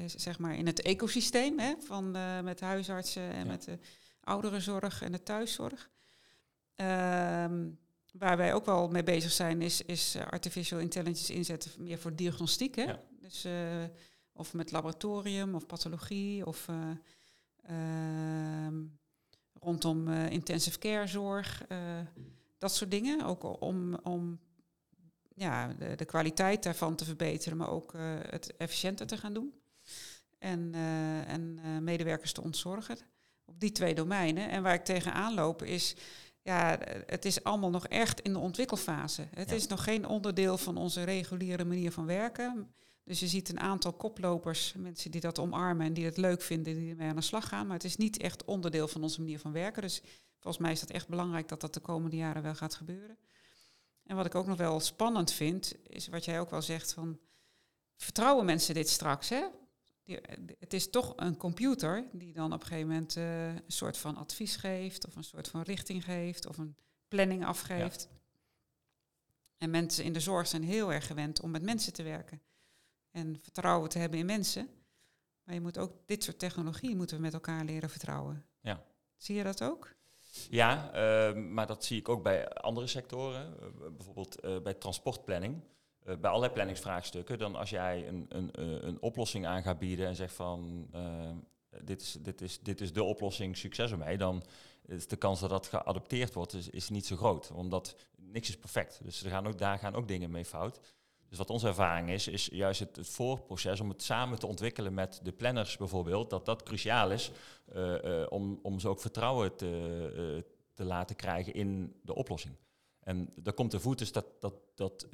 zeg 0.06 0.38
maar 0.38 0.54
in 0.54 0.66
het 0.66 0.82
ecosysteem 0.82 1.58
hè, 1.58 1.74
van, 1.78 2.16
uh, 2.16 2.40
met 2.40 2.60
huisartsen 2.60 3.30
en 3.30 3.44
ja. 3.44 3.50
met 3.50 3.64
de 3.64 3.78
ouderenzorg 4.20 5.02
en 5.02 5.12
de 5.12 5.22
thuiszorg. 5.22 5.90
Ehm, 6.80 7.68
waar 8.12 8.36
wij 8.36 8.54
ook 8.54 8.64
wel 8.64 8.88
mee 8.88 9.02
bezig 9.02 9.30
zijn, 9.30 9.62
is, 9.62 9.82
is 9.82 10.16
artificial 10.30 10.80
intelligence 10.80 11.32
inzetten 11.32 11.70
meer 11.78 11.98
voor 11.98 12.14
diagnostiek. 12.14 12.74
Hè? 12.74 12.82
Ja. 12.82 13.00
Dus, 13.20 13.46
of 14.32 14.52
met 14.52 14.70
laboratorium 14.70 15.54
of 15.54 15.66
pathologie 15.66 16.46
of 16.46 16.68
ehm, 17.62 18.82
rondom 19.52 20.08
intensive 20.08 20.78
care 20.78 21.06
zorg, 21.06 21.64
dat 22.58 22.74
soort 22.74 22.90
dingen. 22.90 23.24
Ook 23.24 23.62
om, 23.62 23.94
om 23.94 24.40
ja, 25.34 25.68
de, 25.68 25.94
de, 25.94 26.04
kwaliteit 26.04 26.62
daarvan 26.62 26.96
te 26.96 27.04
verbeteren, 27.04 27.58
maar 27.58 27.70
ook 27.70 27.94
uh, 27.94 28.00
het 28.20 28.56
efficiënter 28.56 29.06
te 29.06 29.16
gaan 29.16 29.32
doen. 29.32 29.54
En, 30.38 30.74
en 31.26 31.60
medewerkers 31.84 32.32
te 32.32 32.42
ontzorgen 32.42 32.96
op 33.44 33.60
die 33.60 33.72
twee 33.72 33.94
domeinen. 33.94 34.50
En 34.50 34.62
waar 34.62 34.74
ik 34.74 34.84
tegenaan 34.84 35.34
loop 35.34 35.62
is, 35.62 35.96
ja, 36.42 36.78
het 37.06 37.24
is 37.24 37.44
allemaal 37.44 37.70
nog 37.70 37.86
echt 37.86 38.20
in 38.20 38.32
de 38.32 38.38
ontwikkelfase. 38.38 39.28
Het 39.34 39.50
ja. 39.50 39.54
is 39.54 39.66
nog 39.66 39.84
geen 39.84 40.06
onderdeel 40.06 40.58
van 40.58 40.76
onze 40.76 41.02
reguliere 41.02 41.64
manier 41.64 41.92
van 41.92 42.06
werken. 42.06 42.74
Dus 43.04 43.20
je 43.20 43.26
ziet 43.26 43.48
een 43.48 43.60
aantal 43.60 43.92
koplopers, 43.92 44.74
mensen 44.76 45.10
die 45.10 45.20
dat 45.20 45.38
omarmen 45.38 45.86
en 45.86 45.92
die 45.92 46.04
het 46.04 46.16
leuk 46.16 46.42
vinden, 46.42 46.74
die 46.74 46.90
ermee 46.90 47.08
aan 47.08 47.16
de 47.16 47.22
slag 47.22 47.48
gaan. 47.48 47.66
Maar 47.66 47.76
het 47.76 47.84
is 47.84 47.96
niet 47.96 48.18
echt 48.18 48.44
onderdeel 48.44 48.88
van 48.88 49.02
onze 49.02 49.20
manier 49.20 49.38
van 49.38 49.52
werken. 49.52 49.82
Dus 49.82 50.02
volgens 50.38 50.62
mij 50.62 50.72
is 50.72 50.80
het 50.80 50.90
echt 50.90 51.08
belangrijk 51.08 51.48
dat 51.48 51.60
dat 51.60 51.74
de 51.74 51.80
komende 51.80 52.16
jaren 52.16 52.42
wel 52.42 52.54
gaat 52.54 52.74
gebeuren. 52.74 53.18
En 54.04 54.16
wat 54.16 54.26
ik 54.26 54.34
ook 54.34 54.46
nog 54.46 54.58
wel 54.58 54.80
spannend 54.80 55.32
vind, 55.32 55.74
is 55.82 56.08
wat 56.08 56.24
jij 56.24 56.40
ook 56.40 56.50
wel 56.50 56.62
zegt 56.62 56.92
van, 56.92 57.18
vertrouwen 57.96 58.44
mensen 58.44 58.74
dit 58.74 58.88
straks? 58.88 59.28
Hè? 59.28 59.44
Het 60.58 60.72
is 60.72 60.90
toch 60.90 61.12
een 61.16 61.36
computer 61.36 62.04
die 62.12 62.32
dan 62.32 62.52
op 62.52 62.60
een 62.60 62.66
gegeven 62.66 62.88
moment 62.88 63.16
uh, 63.16 63.46
een 63.46 63.62
soort 63.66 63.98
van 63.98 64.16
advies 64.16 64.56
geeft, 64.56 65.06
of 65.06 65.16
een 65.16 65.24
soort 65.24 65.48
van 65.48 65.62
richting 65.62 66.04
geeft, 66.04 66.46
of 66.46 66.58
een 66.58 66.76
planning 67.08 67.44
afgeeft. 67.44 68.08
En 69.58 69.70
mensen 69.70 70.04
in 70.04 70.12
de 70.12 70.20
zorg 70.20 70.46
zijn 70.46 70.62
heel 70.62 70.92
erg 70.92 71.06
gewend 71.06 71.40
om 71.40 71.50
met 71.50 71.62
mensen 71.62 71.92
te 71.92 72.02
werken. 72.02 72.42
En 73.10 73.38
vertrouwen 73.40 73.88
te 73.88 73.98
hebben 73.98 74.18
in 74.18 74.26
mensen. 74.26 74.68
Maar 75.44 75.54
je 75.54 75.60
moet 75.60 75.78
ook 75.78 75.92
dit 76.06 76.24
soort 76.24 76.38
technologie 76.38 76.96
moeten 76.96 77.16
we 77.16 77.22
met 77.22 77.34
elkaar 77.34 77.64
leren 77.64 77.90
vertrouwen. 77.90 78.46
Ja. 78.60 78.84
Zie 79.16 79.36
je 79.36 79.42
dat 79.42 79.62
ook? 79.62 79.94
Ja, 80.50 80.90
uh, 80.94 81.34
maar 81.34 81.66
dat 81.66 81.84
zie 81.84 81.98
ik 81.98 82.08
ook 82.08 82.22
bij 82.22 82.48
andere 82.48 82.86
sectoren. 82.86 83.56
Uh, 83.60 83.88
bijvoorbeeld 83.96 84.44
uh, 84.44 84.60
bij 84.60 84.74
transportplanning. 84.74 85.60
Bij 86.04 86.30
allerlei 86.30 86.52
planningsvraagstukken. 86.52 87.38
Dan 87.38 87.56
als 87.56 87.70
jij 87.70 88.08
een, 88.08 88.26
een, 88.28 88.50
een 88.86 89.02
oplossing 89.02 89.46
aan 89.46 89.62
gaat 89.62 89.78
bieden 89.78 90.06
en 90.06 90.16
zegt 90.16 90.34
van 90.34 90.88
dit, 91.82 92.00
is, 92.00 92.16
dit, 92.20 92.40
is, 92.40 92.60
dit 92.60 92.80
is 92.80 92.92
de 92.92 93.02
oplossing, 93.02 93.56
succes 93.56 93.90
ermee. 93.90 94.18
Dan 94.18 94.42
is 94.86 95.06
de 95.06 95.16
kans 95.16 95.40
dat 95.40 95.50
dat 95.50 95.66
geadopteerd 95.66 96.34
wordt 96.34 96.52
is, 96.52 96.68
is 96.68 96.88
niet 96.88 97.06
zo 97.06 97.16
groot. 97.16 97.50
Omdat 97.50 97.96
niks 98.16 98.48
is 98.48 98.56
perfect. 98.56 99.00
Dus 99.02 99.24
er 99.24 99.30
gaan 99.30 99.46
ook, 99.46 99.58
daar 99.58 99.78
gaan 99.78 99.94
ook 99.94 100.08
dingen 100.08 100.30
mee 100.30 100.44
fout. 100.44 100.80
Dus 101.28 101.38
wat 101.38 101.50
onze 101.50 101.66
ervaring 101.66 102.10
is, 102.10 102.28
is 102.28 102.48
juist 102.52 102.80
het, 102.80 102.96
het, 102.96 103.08
voorproces 103.08 103.80
om 103.80 103.88
het 103.88 104.02
samen 104.02 104.38
te 104.38 104.46
ontwikkelen 104.46 104.94
met 104.94 105.20
de 105.22 105.32
planners 105.32 105.76
bijvoorbeeld, 105.76 106.30
dat 106.30 106.46
dat 106.46 106.62
cruciaal 106.62 107.10
is 107.10 107.30
om, 108.28 108.58
om 108.62 108.80
ze 108.80 108.88
ook 108.88 109.00
vertrouwen 109.00 109.56
te, 109.56 110.44
te 110.74 110.84
laten 110.84 111.16
krijgen 111.16 111.54
in 111.54 112.00
de 112.02 112.14
oplossing. 112.14 112.54
En 113.00 113.32
dat 113.34 113.54
komt 113.54 113.70
te 113.70 113.80
voet, 113.80 113.98
dus 113.98 114.12
dat, 114.12 114.26
dat, 114.40 114.54
dat, 114.74 115.06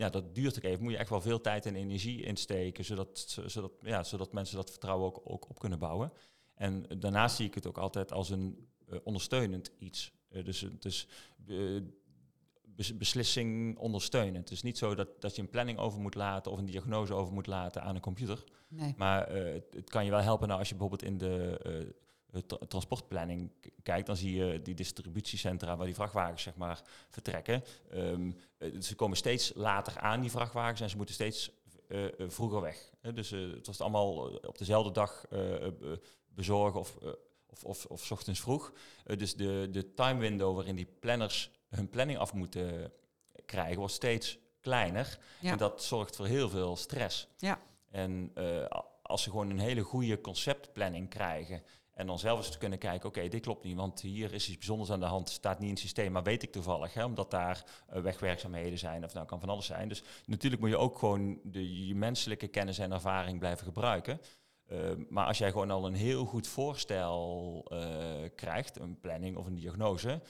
ja, 0.00 0.10
dat 0.10 0.34
duurt 0.34 0.56
ook 0.56 0.62
even. 0.62 0.82
Moet 0.82 0.92
je 0.92 0.98
echt 0.98 1.10
wel 1.10 1.20
veel 1.20 1.40
tijd 1.40 1.66
en 1.66 1.76
energie 1.76 2.22
insteken, 2.22 2.84
zodat, 2.84 3.38
zodat, 3.46 3.72
ja, 3.80 4.02
zodat 4.02 4.32
mensen 4.32 4.56
dat 4.56 4.70
vertrouwen 4.70 5.06
ook, 5.06 5.20
ook 5.24 5.48
op 5.48 5.58
kunnen 5.58 5.78
bouwen. 5.78 6.12
En 6.54 6.84
daarnaast 6.98 7.36
zie 7.36 7.46
ik 7.46 7.54
het 7.54 7.66
ook 7.66 7.78
altijd 7.78 8.12
als 8.12 8.30
een 8.30 8.68
ondersteunend 9.02 9.72
iets. 9.78 10.12
dus 10.44 11.06
dus 12.74 12.96
beslissing 12.96 13.78
ondersteunen. 13.78 14.40
Het 14.40 14.50
is 14.50 14.62
niet 14.62 14.78
zo 14.78 14.94
dat, 14.94 15.20
dat 15.20 15.36
je 15.36 15.42
een 15.42 15.50
planning 15.50 15.78
over 15.78 16.00
moet 16.00 16.14
laten 16.14 16.52
of 16.52 16.58
een 16.58 16.66
diagnose 16.66 17.14
over 17.14 17.32
moet 17.32 17.46
laten 17.46 17.82
aan 17.82 17.94
een 17.94 18.00
computer. 18.00 18.44
Nee. 18.68 18.94
Maar 18.96 19.32
het, 19.32 19.64
het, 19.70 19.90
kan 19.90 20.04
je 20.04 20.10
wel 20.10 20.20
helpen 20.20 20.46
nou, 20.46 20.58
als 20.58 20.68
je 20.68 20.74
bijvoorbeeld 20.74 21.10
in 21.10 21.18
de 21.18 21.94
tra 22.46 22.58
transportplanning 22.68 23.50
kijkt, 23.82 24.06
dan 24.06 24.16
zie 24.16 24.34
je 24.34 24.62
die 24.62 24.74
distributiecentra 24.74 25.76
waar 25.76 25.86
die 25.86 25.94
vrachtwagens 25.94 26.42
zeg 26.42 26.56
maar 26.56 26.82
vertrekken. 27.08 27.64
Um, 27.94 28.36
ze 28.80 28.94
komen 28.94 29.16
steeds 29.16 29.52
later 29.54 29.98
aan, 29.98 30.20
die 30.20 30.30
vrachtwagens, 30.30 30.80
en 30.80 30.90
ze 30.90 30.96
moeten 30.96 31.14
steeds 31.14 31.50
uh, 31.88 32.04
vroeger 32.18 32.60
weg. 32.60 32.90
dus 33.14 33.30
het 33.30 33.66
was 33.66 33.80
allemaal 33.80 34.14
op 34.26 34.58
dezelfde 34.58 34.92
dag 34.92 35.24
bezorgen 36.28 36.80
of, 36.80 36.96
of, 37.46 37.64
of, 37.64 37.86
of, 37.86 38.10
ochtends 38.12 38.40
vroeg. 38.40 38.72
dus 39.04 39.34
de, 39.34 39.68
de 39.70 39.94
time 39.94 40.20
window 40.20 40.54
waarin 40.54 40.76
die 40.76 40.88
planners 41.00 41.50
hun 41.68 41.88
planning 41.88 42.18
af 42.18 42.32
moeten 42.32 42.92
krijgen, 43.46 43.78
wordt 43.78 43.94
steeds 43.94 44.38
kleiner. 44.60 45.18
Ja. 45.40 45.50
En 45.50 45.58
dat 45.58 45.82
zorgt 45.82 46.16
voor 46.16 46.26
heel 46.26 46.48
veel 46.48 46.76
stress. 46.76 47.28
Ja. 47.38 47.60
En 47.90 48.32
als 49.10 49.22
ze 49.22 49.30
gewoon 49.30 49.50
een 49.50 49.58
hele 49.58 49.82
goede 49.82 50.20
conceptplanning 50.20 51.08
krijgen. 51.08 51.62
En 52.00 52.06
dan 52.06 52.18
zelf 52.18 52.38
eens 52.38 52.50
te 52.50 52.58
kunnen 52.58 52.78
kijken, 52.78 53.08
oké, 53.08 53.28
dit 53.28 53.42
klopt 53.42 53.64
niet, 53.64 53.76
want 53.76 54.00
hier 54.00 54.32
is 54.32 54.48
iets 54.48 54.56
bijzonders 54.56 54.90
aan 54.90 55.00
de 55.00 55.06
hand, 55.06 55.28
staat 55.28 55.58
niet 55.58 55.68
in 55.68 55.74
het 55.74 55.82
systeem, 55.82 56.12
maar 56.12 56.22
weet 56.22 56.42
ik 56.42 56.52
toevallig, 56.52 56.94
hè, 56.94 57.04
omdat 57.04 57.30
daar 57.30 57.64
uh, 57.94 58.02
wegwerkzaamheden 58.02 58.78
zijn, 58.78 59.04
of 59.04 59.14
nou 59.14 59.26
kan 59.26 59.40
van 59.40 59.48
alles 59.48 59.66
zijn. 59.66 59.88
Dus 59.88 60.02
natuurlijk 60.26 60.62
moet 60.62 60.70
je 60.70 60.76
ook 60.76 60.98
gewoon 60.98 61.40
de, 61.42 61.86
je 61.86 61.94
menselijke 61.94 62.48
kennis 62.48 62.78
en 62.78 62.92
ervaring 62.92 63.38
blijven 63.38 63.64
gebruiken. 63.64 64.20
Uh, 64.72 64.78
maar 65.08 65.26
als 65.26 65.38
jij 65.38 65.50
gewoon 65.50 65.70
al 65.70 65.86
een 65.86 65.94
heel 65.94 66.24
goed 66.24 66.46
voorstel 66.46 67.64
krijgt, 68.34 68.78
een 68.78 69.00
planning 69.00 69.36
of 69.36 69.46
een 69.46 69.54
diagnose, 69.54 70.22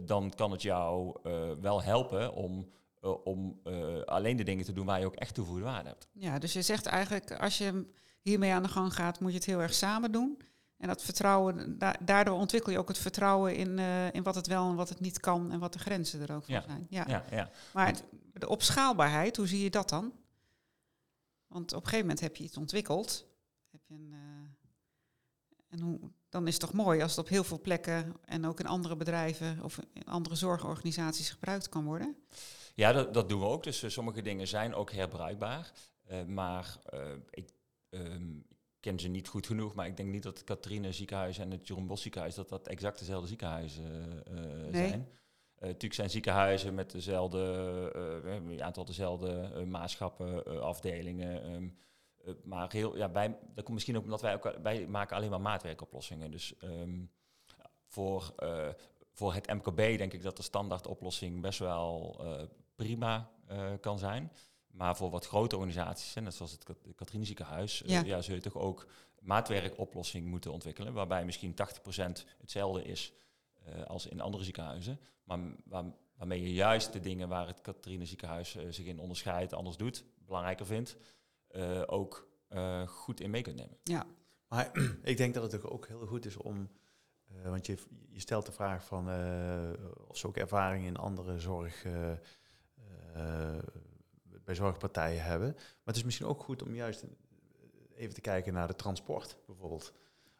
dan 0.00 0.32
kan 0.36 0.50
het 0.50 0.62
jou 0.62 1.16
wel 1.60 1.82
helpen 1.82 2.34
om, 2.34 2.70
om 3.24 3.60
alleen 4.04 4.36
de 4.36 4.44
dingen 4.44 4.64
te 4.64 4.72
doen 4.72 4.86
waar 4.86 5.00
je 5.00 5.06
ook 5.06 5.14
echt 5.14 5.34
toegevoegde 5.34 5.66
waarde 5.66 5.88
hebt. 5.88 6.08
Ja, 6.12 6.38
dus 6.38 6.52
je 6.52 6.62
zegt 6.62 6.86
eigenlijk, 6.86 7.40
als 7.40 7.58
je 7.58 7.86
hiermee 8.20 8.52
aan 8.52 8.62
de 8.62 8.68
gang 8.68 8.94
gaat, 8.94 9.20
moet 9.20 9.30
je 9.30 9.36
het 9.36 9.46
heel 9.46 9.60
erg 9.60 9.74
samen 9.74 10.12
doen. 10.12 10.42
En 10.82 10.88
dat 10.88 11.02
vertrouwen, 11.02 11.78
da 11.78 11.96
daardoor 12.00 12.38
ontwikkel 12.38 12.72
je 12.72 12.78
ook 12.78 12.88
het 12.88 12.98
vertrouwen 12.98 13.56
in, 13.56 13.78
in 14.12 14.22
wat 14.22 14.34
het 14.34 14.46
wel 14.46 14.68
en 14.68 14.74
wat 14.74 14.88
het 14.88 15.00
niet 15.00 15.20
kan 15.20 15.52
en 15.52 15.58
wat 15.58 15.72
de 15.72 15.78
grenzen 15.78 16.20
er 16.20 16.34
ook 16.34 16.44
van 16.44 16.54
ja. 16.54 16.62
zijn. 16.62 16.86
Ja. 16.90 17.04
Ja, 17.08 17.24
ja. 17.30 17.50
Maar 17.72 17.94
de 18.32 18.48
opschaalbaarheid, 18.48 19.36
hoe 19.36 19.46
zie 19.46 19.62
je 19.62 19.70
dat 19.70 19.88
dan? 19.88 20.12
Want 21.46 21.72
op 21.72 21.78
een 21.78 21.84
gegeven 21.84 22.06
moment 22.06 22.20
heb 22.20 22.36
je 22.36 22.44
iets 22.44 22.56
ontwikkeld. 22.56 23.26
Heb 23.70 23.80
je 23.86 23.94
een, 23.94 24.14
en 25.68 25.80
hoe, 25.80 26.00
dan 26.28 26.46
is 26.46 26.52
het 26.52 26.62
toch 26.62 26.72
mooi 26.72 27.02
als 27.02 27.10
het 27.10 27.20
op 27.24 27.28
heel 27.28 27.44
veel 27.44 27.60
plekken 27.60 28.16
en 28.24 28.46
ook 28.46 28.60
in 28.60 28.66
andere 28.66 28.96
bedrijven 28.96 29.62
of 29.62 29.78
in 29.92 30.06
andere 30.06 30.34
zorgorganisaties 30.34 31.30
gebruikt 31.30 31.68
kan 31.68 31.84
worden? 31.84 32.16
Ja, 32.74 32.92
dat, 32.92 33.14
dat 33.14 33.28
doen 33.28 33.40
we 33.40 33.46
ook. 33.46 33.62
Dus 33.62 33.82
uh, 33.82 33.90
sommige 33.90 34.22
dingen 34.22 34.48
zijn 34.48 34.74
ook 34.74 34.92
herbruikbaar. 34.92 35.72
Maar 36.26 36.78
ik 37.30 37.50
um, 37.90 38.46
ken 38.82 38.98
ze 38.98 39.08
niet 39.08 39.28
goed 39.28 39.46
genoeg, 39.46 39.74
maar 39.74 39.86
ik 39.86 39.96
denk 39.96 40.08
niet 40.08 40.22
dat 40.22 40.36
het 40.36 40.46
Katrine 40.46 40.92
ziekenhuis 40.92 41.38
en 41.38 41.50
het 41.50 41.66
Jeroen 41.66 41.86
Bos 41.86 42.02
ziekenhuis 42.02 42.34
dat 42.34 42.48
dat 42.48 42.68
exact 42.68 42.98
dezelfde 42.98 43.28
ziekenhuizen 43.28 44.22
nee. 44.70 44.88
zijn. 44.88 45.08
natuurlijk 45.60 45.94
zijn 45.94 46.10
ziekenhuizen 46.10 46.74
met 46.74 46.90
dezelfde 46.90 47.42
uh, 48.46 48.64
aantal 48.64 48.84
dezelfde 48.84 49.64
maatchappen, 49.66 50.62
afdelingen. 50.62 51.54
Um, 51.54 51.76
uh, 52.24 52.34
maar 52.44 52.72
heel, 52.72 52.96
ja, 52.96 53.10
wij, 53.10 53.28
dat 53.28 53.64
komt 53.64 53.68
misschien 53.68 53.96
ook 53.96 54.04
omdat 54.04 54.20
wij 54.20 54.34
ook, 54.34 54.58
wij 54.62 54.86
maken 54.86 55.16
alleen 55.16 55.30
maar 55.30 55.40
maatwerkoplossingen. 55.40 56.30
Dus 56.30 56.54
um, 56.64 57.10
voor, 57.86 58.34
uh, 58.42 58.68
voor 59.12 59.34
het 59.34 59.46
MKB 59.46 59.76
denk 59.76 60.12
ik 60.12 60.22
dat 60.22 60.36
de 60.36 60.42
standaardoplossing 60.42 61.40
best 61.40 61.58
wel 61.58 62.18
uh, 62.20 62.42
prima 62.74 63.30
kan 63.80 63.98
zijn. 63.98 64.32
Maar 64.72 64.96
voor 64.96 65.10
wat 65.10 65.26
grote 65.26 65.56
organisaties, 65.56 66.14
net 66.14 66.34
zoals 66.34 66.52
het 66.52 66.64
Katrine 66.96 67.24
ziekenhuis, 67.24 67.82
ja. 67.86 68.02
ja, 68.04 68.22
zul 68.22 68.34
je 68.34 68.40
toch 68.40 68.56
ook 68.56 68.86
maatwerkoplossing 69.20 70.26
moeten 70.26 70.52
ontwikkelen. 70.52 70.92
Waarbij 70.92 71.24
misschien 71.24 71.54
80% 71.54 71.56
hetzelfde 72.38 72.82
is 72.84 73.12
als 73.86 74.06
in 74.06 74.20
andere 74.20 74.44
ziekenhuizen. 74.44 75.00
Maar 75.24 75.38
waar, 75.64 75.84
waarmee 76.16 76.42
je 76.42 76.52
juist 76.52 76.92
de 76.92 77.00
dingen 77.00 77.28
waar 77.28 77.46
het 77.46 77.60
Katrine 77.60 78.04
ziekenhuis 78.04 78.56
zich 78.70 78.86
in 78.86 78.98
onderscheidt, 78.98 79.52
anders 79.52 79.76
doet, 79.76 80.04
belangrijker 80.26 80.66
vindt 80.66 80.96
uh, 81.56 81.82
ook 81.86 82.28
uh, 82.50 82.86
goed 82.86 83.20
in 83.20 83.30
mee 83.30 83.42
kunt 83.42 83.56
nemen. 83.56 83.76
Ja. 83.82 84.06
Maar 84.48 84.70
ik 85.02 85.16
denk 85.16 85.34
dat 85.34 85.52
het 85.52 85.64
ook 85.64 85.86
heel 85.86 86.06
goed 86.06 86.26
is 86.26 86.36
om, 86.36 86.68
uh, 87.32 87.48
want 87.48 87.66
je, 87.66 87.78
je 88.08 88.20
stelt 88.20 88.46
de 88.46 88.52
vraag 88.52 88.84
van 88.84 89.08
of 90.08 90.16
ze 90.16 90.26
ook 90.26 90.36
ervaring 90.36 90.86
in 90.86 90.96
andere 90.96 91.38
zorg, 91.38 91.86
bij 94.44 94.54
zorgpartijen 94.54 95.22
hebben. 95.22 95.52
Maar 95.54 95.64
het 95.84 95.96
is 95.96 96.04
misschien 96.04 96.26
ook 96.26 96.42
goed 96.42 96.62
om 96.62 96.74
juist 96.74 97.04
even 97.94 98.14
te 98.14 98.20
kijken 98.20 98.52
naar 98.52 98.66
de 98.66 98.74
transport 98.74 99.36
bijvoorbeeld. 99.46 99.92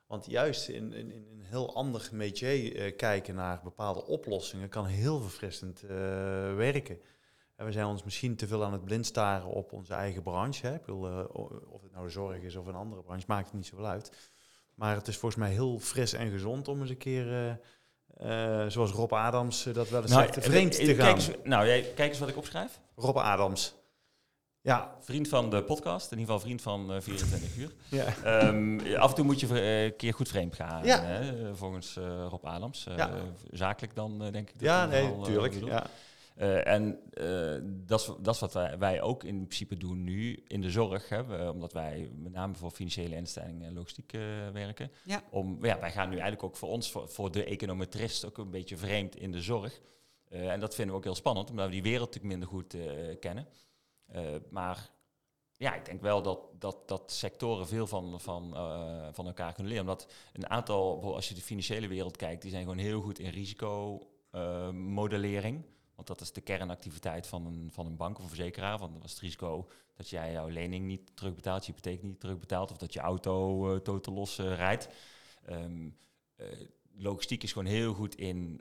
Want 0.06 0.26
juist 0.26 0.68
in, 0.68 0.92
in, 0.92 1.10
in 1.10 1.26
een 1.30 1.44
heel 1.44 1.74
ander 1.74 2.08
métier 2.12 2.92
kijken 2.92 3.34
naar 3.34 3.60
bepaalde 3.62 4.06
oplossingen 4.06 4.68
kan 4.68 4.86
heel 4.86 5.20
verfrissend 5.20 5.80
werken. 6.56 7.00
En 7.56 7.68
we 7.68 7.72
zijn 7.72 7.86
ons 7.86 8.02
misschien 8.04 8.36
te 8.36 8.46
veel 8.46 8.64
aan 8.64 8.72
het 8.72 8.84
blind 8.84 9.06
staren 9.06 9.48
op 9.48 9.72
onze 9.72 9.94
eigen 9.94 10.22
branche. 10.22 10.66
Hè. 10.66 10.74
Ik 10.74 10.80
bedoel, 10.80 11.08
uh, 11.08 11.24
of 11.68 11.82
het 11.82 11.92
nou 11.92 12.04
de 12.04 12.10
zorg 12.10 12.42
is 12.42 12.56
of 12.56 12.66
een 12.66 12.74
andere 12.74 13.02
branche, 13.02 13.24
maakt 13.28 13.46
het 13.46 13.54
niet 13.54 13.66
zoveel 13.66 13.86
uit. 13.86 14.30
Maar 14.74 14.96
het 14.96 15.08
is 15.08 15.16
volgens 15.16 15.40
mij 15.40 15.50
heel 15.50 15.78
fris 15.78 16.12
en 16.12 16.30
gezond 16.30 16.68
om 16.68 16.80
eens 16.80 16.90
een 16.90 16.96
keer, 16.96 17.26
uh, 17.26 18.62
uh, 18.64 18.70
zoals 18.70 18.90
Rob 18.90 19.12
Adams 19.12 19.62
dat 19.62 19.88
wel 19.88 20.02
eens 20.02 20.10
nou, 20.10 20.32
zegt, 20.32 20.46
vreemd 20.46 20.72
te 20.72 20.84
kijk 20.84 20.96
gaan. 20.96 21.14
Eens, 21.14 21.30
nou, 21.44 21.66
jij, 21.66 21.82
kijk 21.94 22.10
eens 22.10 22.18
wat 22.18 22.28
ik 22.28 22.36
opschrijf. 22.36 22.80
Rob 22.94 23.16
Adams. 23.16 23.74
Ja. 24.62 24.96
Vriend 25.00 25.28
van 25.28 25.50
de 25.50 25.64
podcast, 25.64 26.12
in 26.12 26.18
ieder 26.18 26.34
geval 26.34 26.48
vriend 26.48 26.62
van 26.62 27.02
24 27.02 27.56
uur. 27.56 27.72
Ja. 27.88 28.44
Um, 28.46 28.80
af 28.96 29.08
en 29.08 29.14
toe 29.14 29.24
moet 29.24 29.40
je 29.40 29.60
een 29.60 29.96
keer 29.96 30.14
goed 30.14 30.28
vreemd 30.28 30.54
gaan, 30.56 30.84
Ja. 30.84 31.02
hè, 31.02 31.54
volgens 31.56 31.94
Rob 32.28 32.44
Adams. 32.44 32.84
Ja. 32.96 33.10
zakelijk 33.50 33.94
dan, 33.94 34.18
denk 34.18 34.48
ik. 34.50 34.58
dat 34.58 34.68
Ja, 34.68 34.86
nee, 34.86 35.02
wel, 35.02 35.22
tuurlijk. 35.22 35.54
ja. 35.64 35.86
En 36.64 36.98
dat, 37.86 38.00
is, 38.00 38.10
dat 38.20 38.34
is 38.34 38.40
wat 38.40 38.52
wij, 38.52 38.78
wij, 38.78 39.02
ook 39.02 39.24
in 39.24 39.36
principe 39.36 39.76
doen 39.76 40.04
nu 40.04 40.42
in 40.46 40.60
de 40.60 40.70
zorg. 40.70 41.08
Hè, 41.08 41.48
omdat 41.48 41.72
wij 41.72 42.10
met 42.16 42.32
name 42.32 42.54
voor 42.54 42.70
financiële 42.70 43.14
instellingen 43.14 43.66
en 43.66 43.74
logistiek 43.74 44.12
werken. 44.52 44.90
Ja. 45.04 45.22
Om, 45.30 45.64
ja, 45.64 45.80
wij 45.80 45.90
gaan 45.90 46.08
nu 46.08 46.14
eigenlijk 46.14 46.42
ook 46.42 46.56
voor 46.56 46.68
ons, 46.68 46.90
voor, 46.90 47.08
voor 47.08 47.30
de 47.32 47.44
econometrist, 47.44 48.24
ook 48.26 48.38
een 48.38 48.50
beetje 48.50 48.76
vreemd 48.76 49.16
in 49.16 49.32
de 49.32 49.40
zorg. 49.40 49.80
en 50.28 50.60
dat 50.60 50.74
vinden 50.74 50.92
we 50.94 50.98
ook 51.00 51.06
heel 51.06 51.14
spannend, 51.14 51.50
omdat 51.50 51.66
we 51.66 51.72
die 51.72 51.82
wereld 51.82 52.14
natuurlijk 52.14 52.34
minder 52.40 52.48
goed 52.48 52.76
kennen. 53.20 53.46
Maar 54.50 54.90
ja, 55.52 55.74
ik 55.74 55.84
denk 55.84 56.00
wel 56.00 56.22
dat, 56.22 56.40
dat, 56.58 56.88
dat 56.88 57.12
sectoren 57.12 57.66
veel 57.66 57.86
van, 57.86 58.20
van, 58.20 58.54
van 59.14 59.26
elkaar 59.26 59.52
kunnen 59.52 59.72
leren. 59.72 59.88
Omdat 59.88 60.12
een 60.32 60.50
aantal, 60.50 61.14
als 61.14 61.28
je 61.28 61.34
de 61.34 61.40
financiële 61.40 61.88
wereld 61.88 62.16
kijkt, 62.16 62.42
die 62.42 62.50
zijn 62.50 62.62
gewoon 62.62 62.78
heel 62.78 63.00
goed 63.00 63.18
in 63.18 63.30
risicomodellering. 63.30 65.64
Want 65.94 66.06
dat 66.06 66.20
is 66.20 66.32
de 66.32 66.40
kernactiviteit 66.40 67.26
van 67.26 67.46
een, 67.46 67.70
van 67.72 67.86
een 67.86 67.96
bank 67.96 68.16
of 68.16 68.22
een 68.22 68.28
verzekeraar. 68.28 68.78
Want 68.78 68.94
dat 68.94 69.04
is 69.04 69.10
het 69.10 69.20
risico 69.20 69.68
dat 69.94 70.08
jij 70.08 70.32
jouw 70.32 70.48
lening 70.48 70.86
niet 70.86 71.16
terugbetaalt, 71.16 71.66
je 71.66 71.72
hypotheek 71.72 72.02
niet 72.02 72.20
terugbetaalt, 72.20 72.70
of 72.70 72.76
dat 72.76 72.92
je 72.92 73.00
auto 73.00 73.68
uh, 73.72 73.76
totaal 73.80 74.14
los 74.14 74.36
rijdt. 74.36 74.88
Uh, 75.48 75.66
logistiek 76.94 77.42
is 77.42 77.52
gewoon 77.52 77.68
heel 77.68 77.94
goed 77.94 78.14
in 78.14 78.60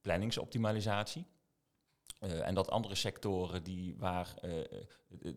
planningsoptimalisatie. 0.00 1.24
Uh, 2.24 2.46
en 2.46 2.54
dat 2.54 2.70
andere 2.70 2.94
sectoren 2.94 3.62
die 3.62 3.94
waar 3.98 4.34
uh, 4.44 4.64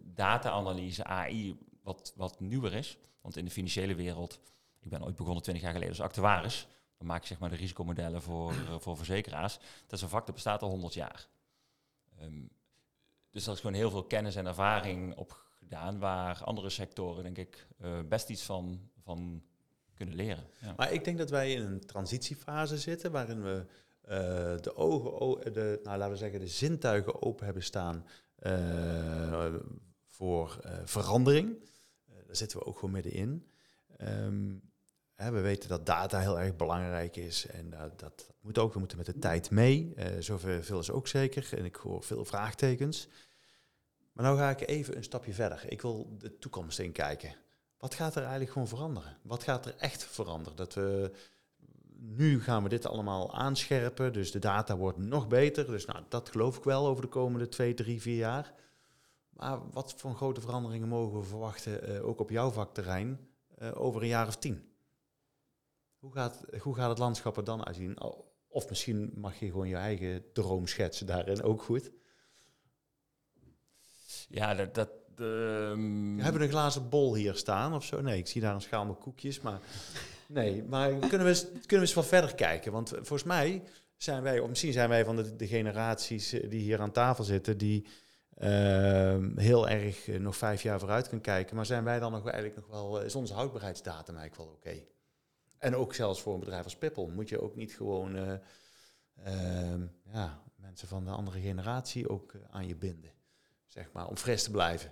data-analyse, 0.04 1.04
AI, 1.04 1.58
wat, 1.82 2.14
wat 2.16 2.40
nieuwer 2.40 2.74
is. 2.74 2.98
Want 3.22 3.38
in 3.38 3.46
de 3.46 3.52
financiële 3.52 3.96
wereld, 3.96 4.40
ik 4.80 4.90
ben 4.90 5.04
ooit 5.04 5.16
begonnen 5.16 5.44
20 5.44 5.64
jaar 5.64 5.74
geleden 5.74 5.96
als 5.96 6.06
actuaris. 6.06 6.68
Dan 6.98 7.08
maak 7.08 7.22
je 7.22 7.28
zeg 7.28 7.40
maar 7.40 7.50
de 7.50 7.56
risicomodellen 7.56 8.22
voor, 8.22 8.54
voor 8.84 8.98
verzekeraars. 8.98 9.58
Dat 9.58 9.92
is 9.92 10.02
een 10.02 10.10
vak 10.10 10.26
dat 10.26 10.36
bestaat 10.36 10.62
al 10.62 10.70
100 10.70 10.94
jaar. 10.94 11.28
Um, 12.22 12.50
dus 13.30 13.44
daar 13.44 13.54
is 13.54 13.60
gewoon 13.60 13.76
heel 13.76 13.90
veel 13.90 14.04
kennis 14.04 14.36
en 14.36 14.46
ervaring 14.46 15.16
op 15.16 15.44
gedaan, 15.58 16.00
waar 16.00 16.44
andere 16.44 16.70
sectoren, 16.70 17.24
denk 17.24 17.38
ik, 17.38 17.68
best 18.08 18.30
iets 18.30 18.44
van, 18.44 18.90
van 19.04 19.44
kunnen 19.94 20.16
leren. 20.16 20.44
Ja. 20.62 20.74
Maar 20.78 20.92
ik 20.92 21.04
denk 21.04 21.18
dat 21.18 21.30
wij 21.30 21.54
in 21.54 21.62
een 21.62 21.86
transitiefase 21.86 22.78
zitten, 22.78 23.12
waarin 23.12 23.44
we 23.44 23.66
de 24.62 24.76
ogen, 24.76 25.54
de, 25.54 25.80
nou, 25.84 25.98
laten 25.98 26.14
we 26.14 26.18
zeggen, 26.18 26.40
de 26.40 26.48
zintuigen 26.48 27.22
open 27.22 27.46
hebben 27.46 27.64
staan 27.64 28.06
uh, 28.40 29.56
voor 30.08 30.60
verandering. 30.84 31.60
daar 32.06 32.36
zitten 32.36 32.60
we 32.60 32.66
ook 32.66 32.76
gewoon 32.76 32.94
middenin. 32.94 33.48
Um, 34.02 34.62
hè, 35.14 35.32
we 35.32 35.40
weten 35.40 35.70
dat 35.70 35.86
data 35.86 36.20
heel 36.20 36.40
erg 36.40 36.56
belangrijk 36.56 37.16
is 37.16 37.46
en 37.46 37.70
dat, 37.70 38.00
dat, 38.00 38.34
moet 38.42 38.58
ook. 38.58 38.74
We 38.74 38.80
moeten 38.80 38.98
met 38.98 39.06
de 39.06 39.20
tijd 39.20 39.50
mee. 39.50 39.94
zoveel 40.20 40.80
is 40.80 40.92
ook 40.92 41.08
zeker. 41.08 41.50
En 41.58 41.66
ik 41.66 41.76
hoor 41.76 42.04
veel 42.04 42.26
vraagtekens. 42.26 43.08
Maar 44.16 44.32
nu 44.32 44.38
ga 44.38 44.50
ik 44.50 44.68
even 44.68 44.98
een 44.98 45.04
stapje 45.04 45.34
verder. 45.34 45.66
Ik 45.68 45.82
wil 45.82 46.16
de 46.18 46.38
toekomst 46.38 46.80
inkijken. 46.80 47.36
Wat 47.78 47.94
gaat 47.94 48.16
er 48.16 48.22
eigenlijk 48.22 48.52
gewoon 48.52 48.68
veranderen? 48.68 49.18
Wat 49.22 49.44
gaat 49.44 49.66
er 49.66 49.76
echt 49.78 50.04
veranderen? 50.04 50.56
Dat 50.56 50.74
we 50.74 51.12
nu 52.08 52.42
gaan 52.42 52.64
we 52.64 52.70
dit 52.70 52.86
allemaal 52.86 53.34
aanscherpen, 53.34 54.14
dus 54.14 54.32
de 54.32 54.40
data 54.40 54.78
wordt 54.78 54.98
nog 54.98 55.28
beter. 55.28 55.66
Dus 55.66 55.86
nou, 55.86 56.04
dat 56.10 56.30
geloof 56.30 56.58
ik 56.58 56.64
wel 56.64 56.88
over 56.88 57.02
de 57.02 57.08
komende 57.08 57.48
twee, 57.48 57.74
drie, 57.74 58.02
vier 58.02 58.18
jaar. 58.18 58.54
Maar 59.30 59.70
wat 59.72 59.94
voor 59.98 60.16
grote 60.16 60.42
veranderingen 60.42 60.88
mogen 60.88 61.20
we 61.20 61.26
verwachten, 61.26 61.90
uh, 61.90 62.08
ook 62.08 62.20
op 62.20 62.30
jouw 62.30 62.52
vakterrein, 62.52 63.20
uh, 63.62 63.82
over 63.82 64.02
een 64.02 64.08
jaar 64.08 64.28
of 64.28 64.36
tien? 64.38 64.70
Hoe 65.98 66.12
gaat, 66.12 66.46
hoe 66.60 66.76
gaat 66.76 66.90
het 66.90 66.98
landschap 66.98 67.38
er 67.38 67.44
dan 67.44 67.66
uitzien? 67.66 67.98
Of 68.48 68.70
misschien 68.70 69.12
mag 69.16 69.40
je 69.40 69.46
gewoon 69.46 69.68
je 69.68 69.76
eigen 69.76 70.32
droom 70.34 70.68
schetsen 70.68 71.06
daarin, 71.06 71.44
ook 71.44 71.62
goed. 71.62 71.92
Ja, 74.28 74.54
dat... 74.54 74.76
dat 74.76 74.90
um... 75.20 76.20
Hebben 76.20 76.42
we 76.42 76.48
een 76.48 76.54
glazen 76.54 76.90
bol 76.90 77.16
hier 77.16 77.36
staan 77.36 77.74
of 77.74 77.84
zo? 77.84 78.02
Nee, 78.02 78.18
ik 78.18 78.28
zie 78.28 78.42
daar 78.42 78.54
een 78.54 78.62
schaal 78.62 78.86
met 78.86 78.98
koekjes, 78.98 79.42
maar... 79.42 79.60
Nee, 80.28 80.64
maar 80.64 80.90
kunnen 80.90 81.24
we, 81.24 81.28
eens, 81.28 81.44
kunnen 81.44 81.88
we 81.88 81.96
eens 81.96 82.08
verder 82.08 82.36
kijken? 82.36 82.72
Want 82.72 82.90
volgens 82.90 83.24
mij 83.24 83.64
zijn 83.98 84.24
wij, 84.24 84.40
of 84.40 84.50
misschien 84.50 84.74
zijn 84.74 84.90
wij 84.90 85.06
van 85.06 85.16
de, 85.16 85.48
generaties 85.48 86.34
eh, 86.34 86.50
die 86.50 86.62
hier 86.62 86.82
aan 86.82 86.92
tafel 86.92 87.24
zitten, 87.24 87.58
die 87.58 87.88
uh, 88.38 89.18
heel 89.36 89.70
erg 89.70 90.08
uh, 90.08 90.20
nog 90.20 90.38
vijf 90.38 90.62
jaar 90.62 90.80
vooruit 90.80 91.04
kunnen 91.04 91.26
kijken. 91.26 91.56
Maar 91.56 91.66
zijn 91.66 91.84
wij 91.84 92.00
dan 92.00 92.12
nog 92.12 92.30
eigenlijk 92.30 92.56
nog 92.56 92.68
wel, 92.68 93.02
is 93.02 93.16
onze 93.16 93.34
houdbaarheidsdatum 93.34 94.16
eigenlijk 94.16 94.50
wel 94.50 94.60
oké? 94.60 94.86
En 95.58 95.76
ook 95.76 95.94
zelfs 95.94 96.22
voor 96.22 96.34
een 96.34 96.40
bedrijf 96.40 96.64
als 96.64 96.78
Pippel 96.78 97.08
moet 97.08 97.30
je 97.30 97.42
ook 97.42 97.56
niet 97.56 97.74
gewoon 97.74 98.16
uh, 98.16 98.34
ja, 100.12 100.42
mensen 100.56 100.88
van 100.88 101.06
de 101.06 101.12
andere 101.12 101.40
generatie 101.40 102.10
ook 102.10 102.34
aan 102.50 102.68
je 102.68 102.76
binden 102.76 103.12
zeg 103.76 103.92
maar, 103.92 104.08
om 104.08 104.18
fris 104.18 104.44
te 104.44 104.52
blijven. 104.52 104.92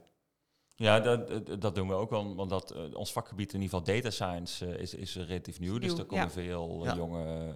Ja, 0.84 1.00
dat, 1.00 1.62
dat 1.62 1.76
doen 1.76 1.88
we 1.88 1.94
ook 1.94 2.10
wel, 2.10 2.36
want 2.36 2.50
dat, 2.50 2.76
uh, 2.76 2.96
ons 2.96 3.12
vakgebied 3.12 3.54
in 3.54 3.62
ieder 3.62 3.78
geval 3.80 3.96
data 3.96 4.10
science 4.10 4.68
uh, 4.68 4.82
is, 4.82 4.94
is 4.94 5.16
relatief 5.16 5.60
nieuw, 5.60 5.78
dus 5.78 5.98
er 5.98 6.06
komen 6.06 6.32
veel 6.32 6.86
uh, 6.86 6.96
jonge, 6.96 7.56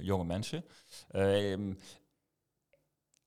jonge 0.00 0.24
mensen. 0.24 0.64
Ehm, 1.08 1.70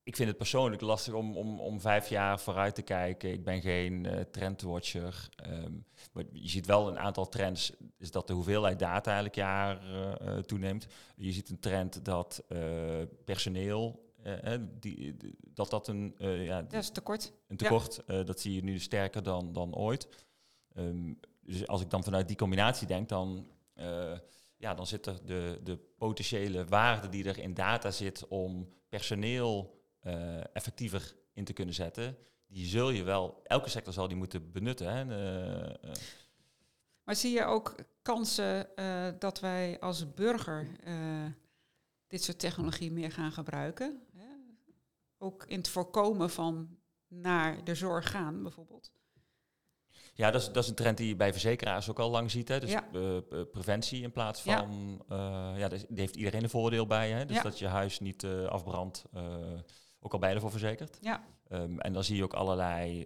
ik 0.03 0.15
vind 0.15 0.27
het 0.29 0.37
persoonlijk 0.37 0.81
lastig 0.81 1.13
om, 1.13 1.37
om, 1.37 1.59
om 1.59 1.81
vijf 1.81 2.09
jaar 2.09 2.39
vooruit 2.39 2.75
te 2.75 2.81
kijken. 2.81 3.31
Ik 3.31 3.43
ben 3.43 3.61
geen 3.61 4.27
trendwatcher. 4.31 5.29
Um, 5.49 5.85
maar 6.13 6.23
je 6.31 6.49
ziet 6.49 6.65
wel 6.65 6.87
een 6.87 6.99
aantal 6.99 7.29
trends, 7.29 7.73
is 7.97 8.11
dat 8.11 8.27
de 8.27 8.33
hoeveelheid 8.33 8.79
data 8.79 9.17
elk 9.17 9.35
jaar 9.35 9.79
toeneemt. 10.45 10.87
Je 11.15 11.31
ziet 11.31 11.49
een 11.49 11.59
trend 11.59 12.05
dat 12.05 12.43
personeel 13.25 14.12
uh, 14.25 14.55
die, 14.79 15.15
dat 15.53 15.69
dat 15.69 15.87
een... 15.87 16.15
Uh, 16.17 16.45
ja, 16.45 16.61
dat 16.61 16.73
is 16.73 16.89
tekort. 16.89 17.33
Een 17.47 17.57
tekort, 17.57 18.01
ja. 18.07 18.23
dat 18.23 18.39
zie 18.39 18.53
je 18.53 18.63
nu 18.63 18.79
sterker 18.79 19.23
dan, 19.23 19.53
dan 19.53 19.75
ooit. 19.75 20.07
Um, 20.75 21.19
dus 21.41 21.67
als 21.67 21.81
ik 21.81 21.89
dan 21.89 22.03
vanuit 22.03 22.27
die 22.27 22.37
combinatie 22.37 22.87
denk, 22.87 23.09
dan, 23.09 23.47
ja, 24.57 24.73
dan 24.73 24.87
zit 24.87 25.05
er 25.05 25.25
de, 25.25 25.59
de 25.63 25.77
potentiële 25.97 26.65
waarde 26.65 27.09
die 27.09 27.23
er 27.23 27.39
in 27.39 27.53
data 27.53 27.91
zit 27.91 28.27
om 28.27 28.69
personeel 28.89 29.81
effectiever 30.53 31.15
in 31.33 31.43
te 31.43 31.53
kunnen 31.53 31.73
zetten, 31.73 32.17
die 32.47 32.65
zul 32.65 32.89
je 32.89 33.03
wel, 33.03 33.41
elke 33.43 33.69
sector 33.69 33.93
zal 33.93 34.07
die 34.07 34.17
moeten 34.17 34.51
benutten. 34.51 34.93
Hè? 34.93 35.05
maar 37.03 37.15
zie 37.15 37.33
je 37.33 37.43
ook 37.43 37.75
kansen 38.01 38.67
dat 39.19 39.39
wij 39.39 39.79
als 39.79 40.13
burger 40.13 40.67
dit 42.13 42.23
soort 42.23 42.39
technologie 42.39 42.91
meer 42.91 43.11
gaan 43.11 43.31
gebruiken? 43.31 44.01
Ook 45.23 45.45
in 45.45 45.57
het 45.57 45.69
voorkomen 45.69 46.29
van 46.29 46.77
naar 47.07 47.63
de 47.63 47.75
zorg 47.75 48.09
gaan, 48.11 48.43
bijvoorbeeld. 48.43 48.91
Ja, 50.13 50.31
dat 50.31 50.41
is, 50.41 50.47
dat 50.47 50.63
is 50.63 50.69
een 50.69 50.75
trend 50.75 50.97
die 50.97 51.07
je 51.07 51.15
bij 51.15 51.31
verzekeraars 51.31 51.89
ook 51.89 51.99
al 51.99 52.09
lang 52.09 52.31
ziet. 52.31 52.47
Hè? 52.47 52.59
Dus 52.59 52.71
ja. 52.71 52.87
uh, 52.93 53.17
preventie 53.51 54.01
in 54.01 54.11
plaats 54.11 54.41
van... 54.41 55.03
Ja, 55.09 55.51
uh, 55.53 55.59
ja 55.59 55.67
daar 55.67 55.79
heeft 55.93 56.15
iedereen 56.15 56.43
een 56.43 56.49
voordeel 56.49 56.87
bij. 56.87 57.11
Hè? 57.11 57.25
Dus 57.25 57.35
ja. 57.35 57.41
dat 57.41 57.59
je 57.59 57.67
huis 57.67 57.99
niet 57.99 58.23
uh, 58.23 58.45
afbrandt, 58.45 59.05
ook 59.99 60.13
al 60.13 60.19
bij 60.19 60.33
ervoor 60.33 60.51
verzekerd. 60.51 60.97
Ja. 61.01 61.23
Um, 61.49 61.79
en 61.79 61.93
dan 61.93 62.03
zie 62.03 62.15
je 62.15 62.23
ook 62.23 62.33
allerlei 62.33 63.05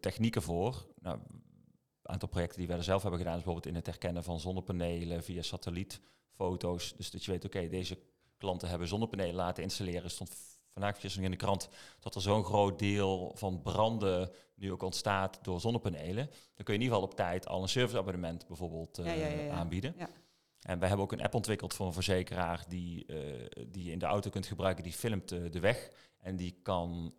technieken 0.00 0.42
voor. 0.42 0.86
Nou, 1.00 1.18
een 1.28 2.12
aantal 2.12 2.28
projecten 2.28 2.58
die 2.58 2.68
wij 2.68 2.76
er 2.76 2.84
zelf 2.84 3.02
hebben 3.02 3.20
gedaan... 3.20 3.36
is 3.36 3.42
bijvoorbeeld 3.42 3.74
in 3.74 3.80
het 3.80 3.86
herkennen 3.86 4.24
van 4.24 4.40
zonnepanelen 4.40 5.22
via 5.22 5.42
satellietfoto's. 5.42 6.94
Dus 6.96 7.10
dat 7.10 7.24
je 7.24 7.30
weet, 7.30 7.44
oké, 7.44 7.56
okay, 7.56 7.68
deze 7.68 7.98
klanten 8.38 8.68
hebben 8.68 8.88
zonnepanelen 8.88 9.34
laten 9.34 9.62
installeren. 9.62 10.10
stond 10.10 10.36
vandaag 10.80 11.16
in 11.16 11.30
de 11.30 11.36
krant 11.36 11.68
dat 12.00 12.14
er 12.14 12.20
zo'n 12.20 12.44
groot 12.44 12.78
deel 12.78 13.32
van 13.34 13.62
branden 13.62 14.30
nu 14.54 14.72
ook 14.72 14.82
ontstaat 14.82 15.38
door 15.42 15.60
zonnepanelen. 15.60 16.26
Dan 16.26 16.64
kun 16.64 16.74
je 16.74 16.80
in 16.80 16.80
ieder 16.80 16.94
geval 16.94 17.02
op 17.02 17.14
tijd 17.14 17.46
al 17.46 17.62
een 17.62 17.68
serviceabonnement 17.68 18.46
bijvoorbeeld 18.46 18.98
uh, 18.98 19.06
ja, 19.06 19.12
ja, 19.12 19.42
ja, 19.42 19.52
aanbieden. 19.52 19.94
En 20.60 20.78
wij 20.78 20.88
hebben 20.88 21.06
ook 21.06 21.12
een 21.12 21.22
app 21.22 21.34
ontwikkeld 21.34 21.74
voor 21.74 21.86
een 21.86 21.92
verzekeraar 21.92 22.64
die, 22.68 23.04
uh, 23.06 23.46
die 23.66 23.84
je 23.84 23.90
in 23.90 23.98
de 23.98 24.06
auto 24.06 24.30
kunt 24.30 24.46
gebruiken. 24.46 24.82
Die 24.84 24.92
filmt 24.92 25.32
uh, 25.32 25.50
de 25.50 25.60
weg 25.60 25.90
en 26.18 26.36
die 26.36 26.58
kan 26.62 27.14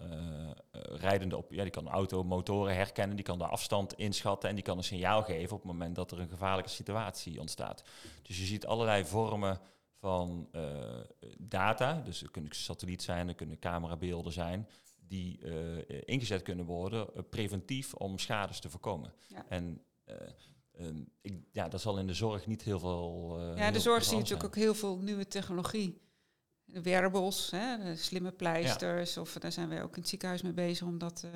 rijdende 0.72 1.38
op, 1.38 1.52
ja, 1.54 1.62
die 1.62 1.72
kan 1.72 1.88
auto, 1.88 2.24
motoren 2.24 2.76
herkennen, 2.76 3.16
die 3.16 3.26
kan 3.26 3.38
de 3.38 3.48
afstand 3.48 3.94
inschatten 3.94 4.50
en 4.50 4.56
die 4.56 4.64
kan 4.64 4.78
een 4.78 4.84
signaal 4.84 5.24
geven 5.24 5.56
op 5.56 5.62
het 5.62 5.72
moment 5.72 5.96
dat 5.96 6.12
er 6.12 6.20
een 6.20 6.30
gevaarlijke 6.30 6.70
situatie 6.70 7.40
ontstaat. 7.40 7.84
Dus 8.22 8.38
je 8.38 8.46
ziet 8.46 8.66
allerlei 8.66 9.06
vormen 9.06 9.60
van 10.00 10.50
uh, 10.52 11.00
data. 11.38 12.02
Dus 12.02 12.24
er 12.24 12.32
kunnen 12.32 12.56
satelliet 12.56 13.02
zijn, 13.02 13.28
er 13.28 13.36
kunnen 13.36 13.60
camerabeelden 13.60 14.32
zijn, 14.32 14.68
die 15.00 15.40
uh, 15.40 16.02
ingezet 16.06 16.42
kunnen 16.42 16.66
worden 16.66 17.08
uh, 17.16 17.22
preventief 17.30 17.94
om 17.94 18.20
schades 18.20 18.60
te 18.60 18.70
voorkomen. 18.70 19.14
Ja. 19.28 19.46
En 19.50 19.82
um, 20.80 21.10
ik, 21.22 21.34
ja, 21.52 21.68
dat 21.68 21.82
zal 21.82 22.00
in 22.00 22.08
de 22.08 22.14
zorg 22.14 22.48
niet 22.48 22.64
heel 22.64 22.80
veel. 22.80 23.40
ja, 23.56 23.72
de 23.72 23.80
zorg 23.80 24.04
zie 24.04 24.14
je 24.14 24.18
natuurlijk 24.18 24.48
ook 24.48 24.56
heel 24.56 24.76
veel 24.76 24.98
nieuwe 24.98 25.28
technologie. 25.28 26.02
Wearables, 26.66 27.52
hè, 27.52 27.96
slimme 27.96 28.32
pleisters, 28.32 29.14
ja. 29.14 29.22
of 29.22 29.34
daar 29.34 29.52
zijn 29.52 29.70
wij 29.70 29.84
ook 29.84 29.96
in 29.96 30.02
het 30.02 30.10
ziekenhuis 30.10 30.42
mee 30.42 30.54
bezig 30.54 30.88
om 30.88 30.98
dat 30.98 31.28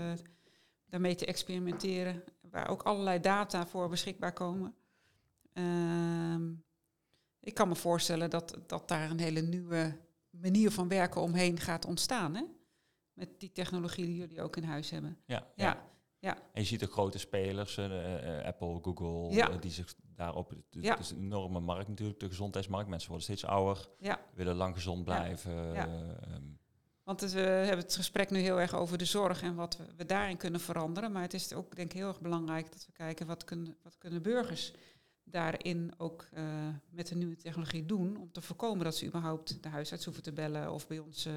daarmee 0.86 1.16
te 1.16 1.26
experimenteren. 1.26 2.24
Waar 2.42 2.70
ook 2.70 2.84
allerlei 2.84 3.20
data 3.20 3.68
voor 3.68 3.90
beschikbaar 3.90 4.34
komen. 4.34 4.76
Ehm, 5.54 6.52
ik 7.42 7.54
kan 7.54 7.68
me 7.68 7.76
voorstellen 7.76 8.30
dat, 8.30 8.58
dat 8.68 8.88
daar 8.88 9.10
een 9.10 9.20
hele 9.20 9.42
nieuwe 9.42 9.98
manier 10.30 10.72
van 10.72 10.88
werken 10.88 11.22
omheen 11.22 11.60
gaat 11.60 11.86
ontstaan. 11.86 12.36
Hè? 12.36 12.44
Met 13.14 13.40
die 13.40 13.52
technologie 13.52 14.06
die 14.06 14.16
jullie 14.16 14.42
ook 14.42 14.56
in 14.56 14.64
huis 14.64 14.90
hebben. 14.90 15.18
Ja, 15.26 15.48
ja. 15.56 15.90
ja. 16.20 16.38
En 16.54 16.62
je 16.62 16.68
ziet 16.68 16.84
ook 16.84 16.92
grote 16.92 17.18
spelers, 17.18 17.78
uh, 17.78 18.46
Apple, 18.46 18.80
Google, 18.82 19.36
ja. 19.36 19.50
uh, 19.50 19.62
die 19.62 19.72
zich 19.72 19.94
daarop. 20.16 20.50
Het, 20.50 20.66
ja. 20.70 21.00
is 21.00 21.12
een 21.12 21.18
enorme 21.18 21.60
markt 21.60 21.88
natuurlijk, 21.88 22.20
de 22.20 22.28
gezondheidsmarkt. 22.28 22.90
Mensen 22.90 23.10
worden 23.10 23.26
steeds 23.26 23.46
ouder, 23.46 23.90
ja. 24.00 24.20
willen 24.34 24.56
lang 24.56 24.76
gezond 24.76 25.04
blijven. 25.04 25.74
Ja. 25.74 25.88
Um. 26.36 26.60
Want 27.04 27.22
we 27.32 27.40
hebben 27.40 27.86
het 27.86 27.96
gesprek 27.96 28.30
nu 28.30 28.40
heel 28.40 28.60
erg 28.60 28.74
over 28.76 28.98
de 28.98 29.06
zorg 29.06 29.42
en 29.42 29.56
wat 29.56 29.78
we, 29.78 29.84
we, 29.98 30.06
daarin 30.06 30.38
kunnen 30.38 30.60
veranderen. 30.60 31.12
Maar 31.12 31.22
het 31.22 31.34
is 31.34 31.54
ook 31.54 31.76
denk 31.76 31.92
ik 31.92 31.98
heel 31.98 32.08
erg 32.08 32.22
belangrijk 32.22 32.72
dat 32.72 32.86
we 32.86 32.92
kijken 32.92 33.28
wat 33.28 33.44
kunnen, 33.44 33.78
wat 33.84 33.98
kunnen 33.98 34.22
burgers 34.22 34.74
daarin 35.32 35.94
ook 35.98 36.28
uh, 36.34 36.44
met 36.90 37.08
de 37.08 37.16
nieuwe 37.16 37.36
technologie 37.36 37.86
doen 37.86 38.18
om 38.18 38.32
te 38.32 38.42
voorkomen 38.42 38.84
dat 38.84 38.96
ze 38.96 39.06
überhaupt 39.06 39.64
de 39.64 39.70
huisarts 39.70 40.06
hoeven 40.06 40.24
te 40.24 40.32
bellen 40.34 40.72
of 40.72 40.88
bij 40.88 41.00
ons 41.00 41.26
uh, 41.26 41.34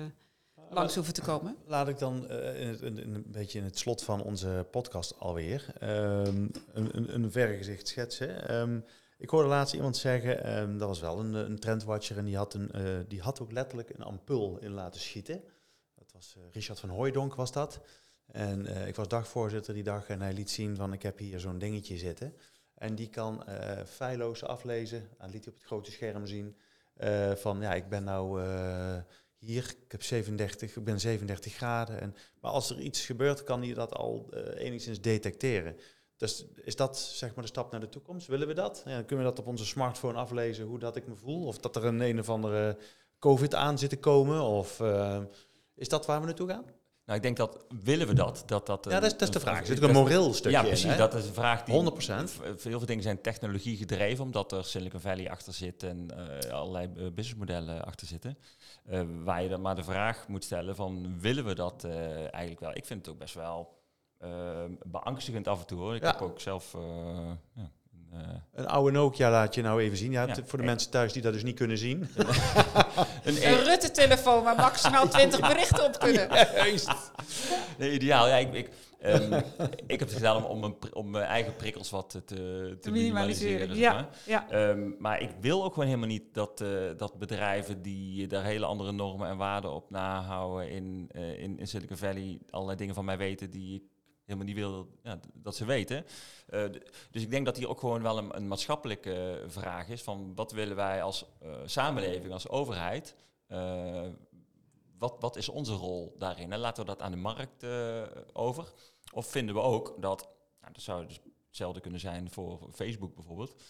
langs 0.70 0.94
hoeven 0.94 1.14
te 1.14 1.22
komen? 1.22 1.56
Laat 1.66 1.88
ik 1.88 1.98
dan 1.98 2.26
uh, 2.30 2.60
in, 2.60 2.68
het, 2.68 2.80
in, 2.80 3.14
een 3.14 3.24
beetje 3.26 3.58
in 3.58 3.64
het 3.64 3.78
slot 3.78 4.02
van 4.02 4.22
onze 4.22 4.66
podcast 4.70 5.18
alweer 5.18 5.66
um, 5.82 6.50
een, 6.72 6.96
een, 6.96 7.14
een 7.14 7.30
vergezicht 7.30 7.88
schetsen. 7.88 8.54
Um, 8.54 8.84
Ik 9.18 9.30
hoorde 9.30 9.48
laatst 9.48 9.74
iemand 9.74 9.96
zeggen, 9.96 10.44
ehm, 10.44 10.78
dat 10.78 10.88
was 10.88 11.00
wel 11.00 11.18
een, 11.18 11.34
een 11.34 11.58
trendwatcher, 11.58 12.18
en 12.18 12.24
die 12.24 12.36
had, 12.36 12.54
een, 12.54 12.70
eh, 12.70 12.98
die 13.08 13.20
had 13.20 13.40
ook 13.40 13.52
letterlijk 13.52 13.90
een 13.90 14.04
ampul 14.04 14.58
in 14.58 14.70
laten 14.70 15.00
schieten. 15.00 15.42
Dat 15.94 16.12
was 16.12 16.34
eh, 16.36 16.42
Richard 16.52 16.80
van 16.80 16.88
Hooijdonk 16.88 17.34
was 17.34 17.52
dat. 17.52 17.80
En 18.26 18.66
eh, 18.66 18.86
ik 18.86 18.94
was 18.94 19.08
dagvoorzitter 19.08 19.74
die 19.74 19.82
dag 19.82 20.08
en 20.08 20.20
hij 20.20 20.32
liet 20.32 20.50
zien 20.50 20.76
van 20.76 20.92
ik 20.92 21.02
heb 21.02 21.18
hier 21.18 21.40
zo'n 21.40 21.58
dingetje 21.58 21.98
zitten. 21.98 22.34
En 22.84 22.94
die 22.94 23.08
kan 23.08 23.46
eh 23.46 23.84
feilloos 23.86 24.44
aflezen, 24.44 25.08
en 25.18 25.30
liet 25.30 25.48
op 25.48 25.54
het 25.54 25.64
grote 25.64 25.90
scherm 25.90 26.26
zien, 26.26 26.56
eh, 26.94 27.32
van 27.32 27.60
ja, 27.60 27.74
ik 27.74 27.88
ben 27.88 28.04
nou 28.04 28.42
eh, 28.42 28.96
hier, 29.38 29.74
ik 29.84 29.92
heb 29.92 30.02
37, 30.02 30.76
ik 30.76 30.84
ben 30.84 31.00
37 31.00 31.54
graden. 31.54 32.00
En, 32.00 32.14
maar 32.40 32.50
als 32.50 32.70
er 32.70 32.80
iets 32.80 33.06
gebeurt, 33.06 33.44
kan 33.44 33.62
hij 33.62 33.74
dat 33.74 33.94
al 33.94 34.34
enigszins 34.56 35.00
detecteren. 35.00 35.76
Dus 36.16 36.46
is 36.54 36.76
dat 36.76 36.98
zeg 36.98 37.34
maar 37.34 37.44
de 37.44 37.50
stap 37.50 37.70
naar 37.70 37.80
de 37.80 37.88
toekomst? 37.88 38.26
Willen 38.26 38.46
we 38.46 38.54
dat? 38.54 38.82
Ja, 38.84 38.94
dan 38.94 39.04
kunnen 39.04 39.24
we 39.24 39.30
dat 39.30 39.40
op 39.40 39.46
onze 39.46 39.66
smartphone 39.66 40.18
aflezen, 40.18 40.64
hoe 40.64 40.78
dat 40.78 40.96
ik 40.96 41.06
me 41.06 41.14
voel? 41.14 41.46
Of 41.46 41.58
dat 41.58 41.76
er 41.76 41.84
een 41.84 42.00
een 42.00 42.18
of 42.18 42.28
andere 42.28 42.78
COVID 43.18 43.54
aan 43.54 43.78
zit 43.78 43.90
te 43.90 43.98
komen? 43.98 44.42
Of 44.42 44.82
is 45.74 45.88
dat 45.88 46.06
waar 46.06 46.20
we 46.20 46.26
naartoe 46.26 46.48
gaan? 46.48 46.64
Nou, 47.06 47.16
ik 47.16 47.22
denk 47.22 47.36
dat, 47.36 47.64
willen 47.84 48.06
we 48.06 48.14
dat? 48.14 48.42
dat, 48.46 48.66
dat 48.66 48.84
Ja, 48.84 48.90
dat 48.90 49.02
is, 49.02 49.10
dat 49.12 49.22
is 49.22 49.30
de 49.30 49.40
vraag. 49.40 49.60
Er 49.60 49.66
zit 49.66 49.76
ook 49.82 49.88
een 49.88 49.94
moreel 49.94 50.32
stukje 50.34 50.50
Ja, 50.50 50.60
in, 50.60 50.66
precies. 50.66 50.90
hè? 50.90 50.96
dat 50.96 51.14
is 51.14 51.26
een 51.26 51.34
vraag 51.34 51.62
die... 51.64 51.92
100%. 51.92 51.94
v- 52.24 52.38
Heel 52.42 52.78
veel 52.78 52.86
dingen 52.86 53.02
zijn 53.02 53.20
technologie 53.20 53.76
gedreven, 53.76 54.24
omdat 54.24 54.52
er 54.52 54.64
Silicon 54.64 55.00
Valley 55.00 55.30
achter 55.30 55.52
zit 55.52 55.82
en 55.82 56.10
eh, 56.40 56.50
allerlei 56.50 56.86
eh, 56.86 56.92
businessmodellen 57.12 57.84
achter 57.84 58.06
zitten. 58.06 58.38
Eh, 58.84 59.00
waar 59.24 59.42
je 59.42 59.48
dan 59.48 59.60
maar 59.60 59.74
de 59.76 59.84
vraag 59.84 60.28
moet 60.28 60.44
stellen 60.44 60.76
van, 60.76 61.20
willen 61.20 61.44
we 61.44 61.54
dat 61.54 61.84
eigenlijk 61.84 62.60
wel? 62.60 62.70
Ik 62.74 62.84
vind 62.84 63.04
het 63.06 63.14
ook 63.14 63.20
best 63.20 63.34
wel 63.34 63.82
beangstigend 64.86 65.48
af 65.48 65.60
en 65.60 65.66
toe 65.66 65.78
hoor. 65.78 65.94
Ik 65.94 66.02
Ja. 66.02 66.10
heb 66.10 66.20
ook 66.20 66.40
zelf... 66.40 66.76
ja, 67.54 67.70
een, 68.14 68.20
eh, 68.24 68.28
Een 68.52 68.66
oude 68.66 68.90
Nokia 68.92 69.30
laat 69.30 69.54
je 69.54 69.62
nou 69.62 69.80
even 69.82 69.96
zien. 69.96 70.12
Ja, 70.12 70.28
voor 70.44 70.58
de 70.58 70.64
mensen 70.64 70.90
thuis 70.90 71.12
die 71.12 71.22
dat 71.22 71.32
dus 71.32 71.42
niet 71.42 71.56
kunnen 71.56 71.78
zien. 71.78 71.98
een 73.24 73.48
Een 73.48 73.64
Rutte-telefoon 73.64 74.44
waar 74.44 74.56
maximaal 74.56 75.08
20 75.08 75.40
berichten 75.52 75.84
op 75.84 75.98
kunnen. 75.98 76.28
Nee, 77.78 77.92
ideaal. 77.92 78.28
Ja, 78.28 78.36
ik, 78.36 78.52
ik, 78.54 78.70
ehm, 79.00 79.32
ik 79.86 79.98
heb 79.98 80.08
het 80.08 80.12
gedaan 80.12 80.36
om, 80.36 80.44
om, 80.44 80.60
mijn, 80.60 80.94
om 80.94 81.10
mijn 81.10 81.24
eigen 81.24 81.56
prikkels 81.56 81.90
wat 81.90 82.10
te, 82.10 82.24
te, 82.24 82.76
te 82.80 82.90
minimaliseren. 82.90 83.68
zeg 83.68 83.76
Ja, 83.76 83.92
maar. 83.92 84.08
ja. 84.26 84.50
Ehm, 84.50 84.90
maar 84.98 85.20
ik 85.20 85.30
wil 85.40 85.64
ook 85.64 85.72
gewoon 85.72 85.88
helemaal 85.88 86.08
niet 86.08 86.34
dat, 86.34 86.60
eh, 86.60 86.68
dat 86.96 87.18
bedrijven 87.18 87.82
die 87.82 88.26
daar 88.26 88.44
hele 88.44 88.66
andere 88.66 88.92
normen 88.92 89.28
en 89.28 89.36
waarden 89.36 89.72
op 89.72 89.90
nahouden 89.90 90.70
in, 90.70 91.08
eh, 91.12 91.42
in, 91.42 91.58
in 91.58 91.66
Silicon 91.66 91.96
Valley 91.96 92.38
allerlei 92.50 92.78
dingen 92.78 92.94
van 92.94 93.04
mij 93.04 93.16
weten 93.18 93.50
die 93.50 93.74
ik 93.74 93.82
helemaal 94.24 94.46
niet 94.46 94.56
wil 94.56 94.88
ja, 95.02 95.16
d- 95.18 95.26
dat 95.32 95.56
ze 95.56 95.64
weten. 95.64 96.04
Eh, 96.46 96.64
dus 97.10 97.22
ik 97.22 97.30
denk 97.30 97.46
dat 97.46 97.56
hier 97.56 97.68
ook 97.68 97.78
gewoon 97.80 98.02
wel 98.02 98.18
een, 98.18 98.48
maatschappelijke 98.48 99.44
vraag 99.46 99.88
is 99.88 100.02
van 100.02 100.34
wat 100.34 100.52
willen 100.52 100.76
wij 100.76 101.02
als 101.02 101.24
eh, 101.40 101.50
samenleving, 101.64 102.32
als 102.32 102.48
overheid, 102.48 103.14
eh, 103.46 104.06
wat, 104.98 105.16
wat 105.20 105.36
is 105.36 105.48
onze 105.48 105.72
rol 105.74 106.14
daarin? 106.18 106.52
En 106.52 106.58
laten 106.58 106.84
we 106.84 106.90
dat 106.90 107.02
aan 107.02 107.10
de 107.10 107.16
markt 107.16 107.66
over? 108.32 108.72
Of 109.12 109.26
vinden 109.26 109.54
we 109.54 109.60
ook 109.60 109.94
dat, 110.02 110.28
nou, 110.60 110.72
dat 110.72 110.82
zou 110.82 111.06
dus 111.06 111.20
hetzelfde 111.46 111.80
kunnen 111.80 112.00
zijn 112.00 112.30
voor 112.30 112.68
Facebook 112.72 113.14
bijvoorbeeld, 113.14 113.62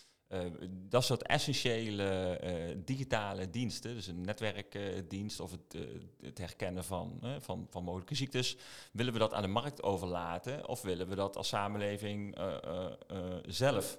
dat 0.89 1.05
soort 1.05 1.23
essentiële 1.23 2.37
eh, 2.37 2.77
digitale 2.85 3.51
diensten, 3.51 3.95
dus 3.95 4.07
een 4.07 4.21
netwerkdienst 4.21 5.41
of 5.41 5.51
het, 5.51 5.75
eh, 5.75 5.81
het 6.21 6.39
herkennen 6.39 6.85
van, 6.85 7.19
eh, 7.23 7.35
van, 7.41 7.67
van 7.71 7.85
mogelijke 7.85 8.15
ziektes, 8.15 8.57
willen 8.93 9.13
we 9.13 9.19
dat 9.19 9.33
aan 9.33 9.43
de 9.43 9.49
markt 9.49 9.83
overlaten 9.83 10.69
of 10.69 10.83
willen 10.83 11.09
we 11.09 11.15
dat 11.15 11.37
als 11.37 11.49
samenleving 11.49 12.37
eh, 12.37 12.57
eh, 12.65 12.93
eh, 13.09 13.37
zelf 13.47 13.99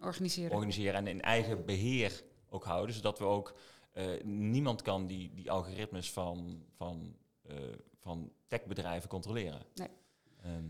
Organiseren. 0.00 0.50
organiseren 0.52 0.94
en 0.94 1.06
in 1.06 1.20
eigen 1.20 1.64
beheer 1.64 2.22
ook 2.48 2.64
houden, 2.64 2.94
zodat 2.94 3.18
we 3.18 3.24
ook 3.24 3.54
eh, 3.92 4.22
niemand 4.24 4.82
kan 4.82 5.06
die, 5.06 5.30
die 5.34 5.50
algoritmes 5.50 6.10
van, 6.10 6.64
van, 6.76 7.16
eh, 7.42 7.56
van 7.98 8.32
techbedrijven 8.46 9.08
controleren. 9.08 9.62
Nee. 9.74 9.88
Ehm, 10.42 10.64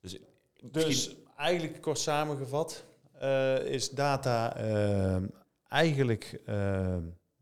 dus 0.00 0.18
Dus 0.62 1.14
eigenlijk 1.36 1.80
kort 1.80 1.98
samengevat 1.98 2.84
eh, 3.24 3.72
is 3.72 3.90
data 3.90 4.56
eh, 4.56 5.22
eigenlijk 5.68 6.40
eh, 6.46 6.96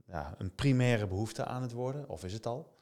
ja, 0.06 0.34
een 0.38 0.54
primaire 0.54 1.06
behoefte 1.06 1.44
aan 1.44 1.62
het 1.62 1.72
worden, 1.72 2.08
of 2.08 2.24
is 2.24 2.32
het 2.32 2.46
al. 2.46 2.80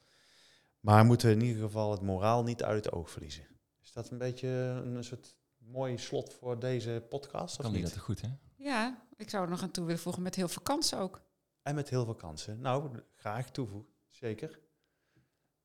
Maar 0.80 1.04
moeten 1.04 1.28
we 1.28 1.34
in 1.34 1.42
ieder 1.42 1.62
geval 1.62 1.90
het 1.90 2.00
moraal 2.00 2.42
niet 2.42 2.62
uit 2.62 2.84
het 2.84 2.94
oog 2.94 3.10
verliezen. 3.10 3.46
Is 3.82 3.92
dat 3.92 4.10
een 4.10 4.18
beetje 4.18 4.48
een 4.48 5.04
soort 5.04 5.36
mooi 5.58 5.98
slot 5.98 6.34
voor 6.34 6.58
deze 6.58 7.06
podcast, 7.08 7.56
of 7.58 7.64
kan 7.64 7.72
die 7.72 7.82
niet? 7.82 7.92
dat 7.94 8.02
goed, 8.02 8.20
hè? 8.20 8.28
Ja, 8.56 9.06
ik 9.16 9.30
zou 9.30 9.44
er 9.44 9.50
nog 9.50 9.62
aan 9.62 9.70
toe 9.70 9.84
willen 9.84 10.00
voegen 10.00 10.22
met 10.22 10.34
heel 10.34 10.48
veel 10.48 10.62
kansen 10.62 10.98
ook. 10.98 11.22
En 11.62 11.74
met 11.74 11.88
heel 11.88 12.04
veel 12.04 12.14
kansen. 12.14 12.60
Nou, 12.60 12.90
graag 13.16 13.50
toevoegen, 13.50 13.92
zeker. 14.08 14.60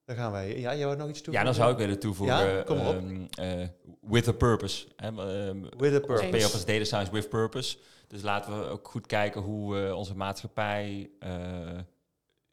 Dan 0.05 0.15
gaan 0.15 0.31
wij... 0.31 0.59
Ja, 0.59 0.75
jij 0.75 0.85
wou 0.85 0.97
nog 0.97 1.09
iets 1.09 1.17
Ja, 1.19 1.23
toevoegen? 1.23 1.45
dan 1.45 1.53
zou 1.53 1.71
ik 1.71 1.77
willen 1.77 1.99
toevoegen. 1.99 2.35
Ja, 2.55 2.63
kom 2.63 2.79
op. 2.79 2.95
ehm, 2.95 3.25
eh, 3.59 3.67
with 4.01 4.27
a 4.27 4.31
purpose. 4.31 4.87
Hè, 4.95 5.07
ehm, 5.07 5.61
With 5.61 5.93
a 5.93 5.99
purpose. 5.99 6.21
Eens. 6.23 6.31
Pay 6.31 6.43
als 6.43 6.65
data 6.65 6.83
science 6.83 7.11
with 7.11 7.29
purpose. 7.29 7.77
Dus 8.07 8.21
laten 8.21 8.59
we 8.59 8.65
ook 8.67 8.87
goed 8.87 9.05
kijken 9.05 9.41
hoe 9.41 9.73
we 9.75 9.95
onze 9.95 10.15
maatschappij 10.15 11.09
eh, 11.19 11.79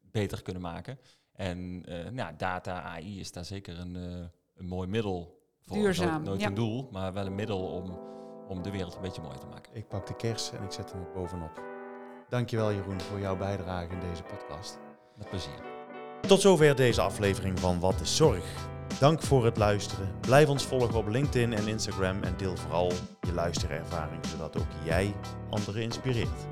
beter 0.01 0.43
kunnen 0.43 0.63
maken. 0.63 0.99
En 1.33 1.83
eh, 1.87 2.11
nou, 2.11 2.35
data, 2.37 2.83
AI 2.83 3.21
is 3.21 3.33
daar 3.33 3.45
zeker 3.45 3.79
een, 3.79 3.97
eh, 3.97 4.27
een 4.55 4.67
mooi 4.67 4.89
middel 4.89 5.43
voor. 5.61 5.77
Duurzaam, 5.77 6.09
Nooit, 6.13 6.25
nooit 6.25 6.41
ja. 6.41 6.47
een 6.47 6.55
doel, 6.55 6.89
maar 6.93 7.13
wel 7.13 7.27
een 7.27 7.35
middel 7.35 7.61
om, 7.67 7.99
om 8.49 8.63
de 8.63 8.71
wereld 8.71 8.95
een 8.95 9.01
beetje 9.01 9.23
mooier 9.23 9.39
te 9.41 9.47
maken. 9.47 9.75
Ik 9.77 9.89
pak 9.89 10.07
de 10.07 10.17
kers 10.17 10.53
en 10.53 10.63
ik 10.63 10.73
zet 10.73 10.93
hem 10.93 11.01
er 11.01 11.13
bovenop. 11.15 11.63
Dankjewel 12.29 12.73
Jeroen 12.73 13.01
voor 13.01 13.21
jouw 13.21 13.37
bijdrage 13.37 13.93
in 13.93 14.01
deze 14.01 14.23
podcast. 14.23 14.79
Met 15.17 15.29
plezier. 15.29 15.72
Tot 16.27 16.41
zover 16.41 16.77
deze 16.77 17.01
aflevering 17.01 17.61
van 17.61 17.81
Wat 17.81 18.01
is 18.01 18.17
Zorg. 18.17 18.45
Dank 18.99 19.23
voor 19.23 19.45
het 19.45 19.57
luisteren. 19.57 20.11
Blijf 20.21 20.49
ons 20.49 20.65
volgen 20.65 20.95
op 20.95 21.09
LinkedIn 21.09 21.53
en 21.53 21.69
Instagram 21.69 22.23
en 22.23 22.35
deel 22.37 22.57
vooral 22.57 22.93
je 23.21 23.33
luisterervaring, 23.33 24.27
zodat 24.27 24.59
ook 24.59 24.67
jij 24.85 25.15
anderen 25.51 25.83
inspireert. 25.83 26.47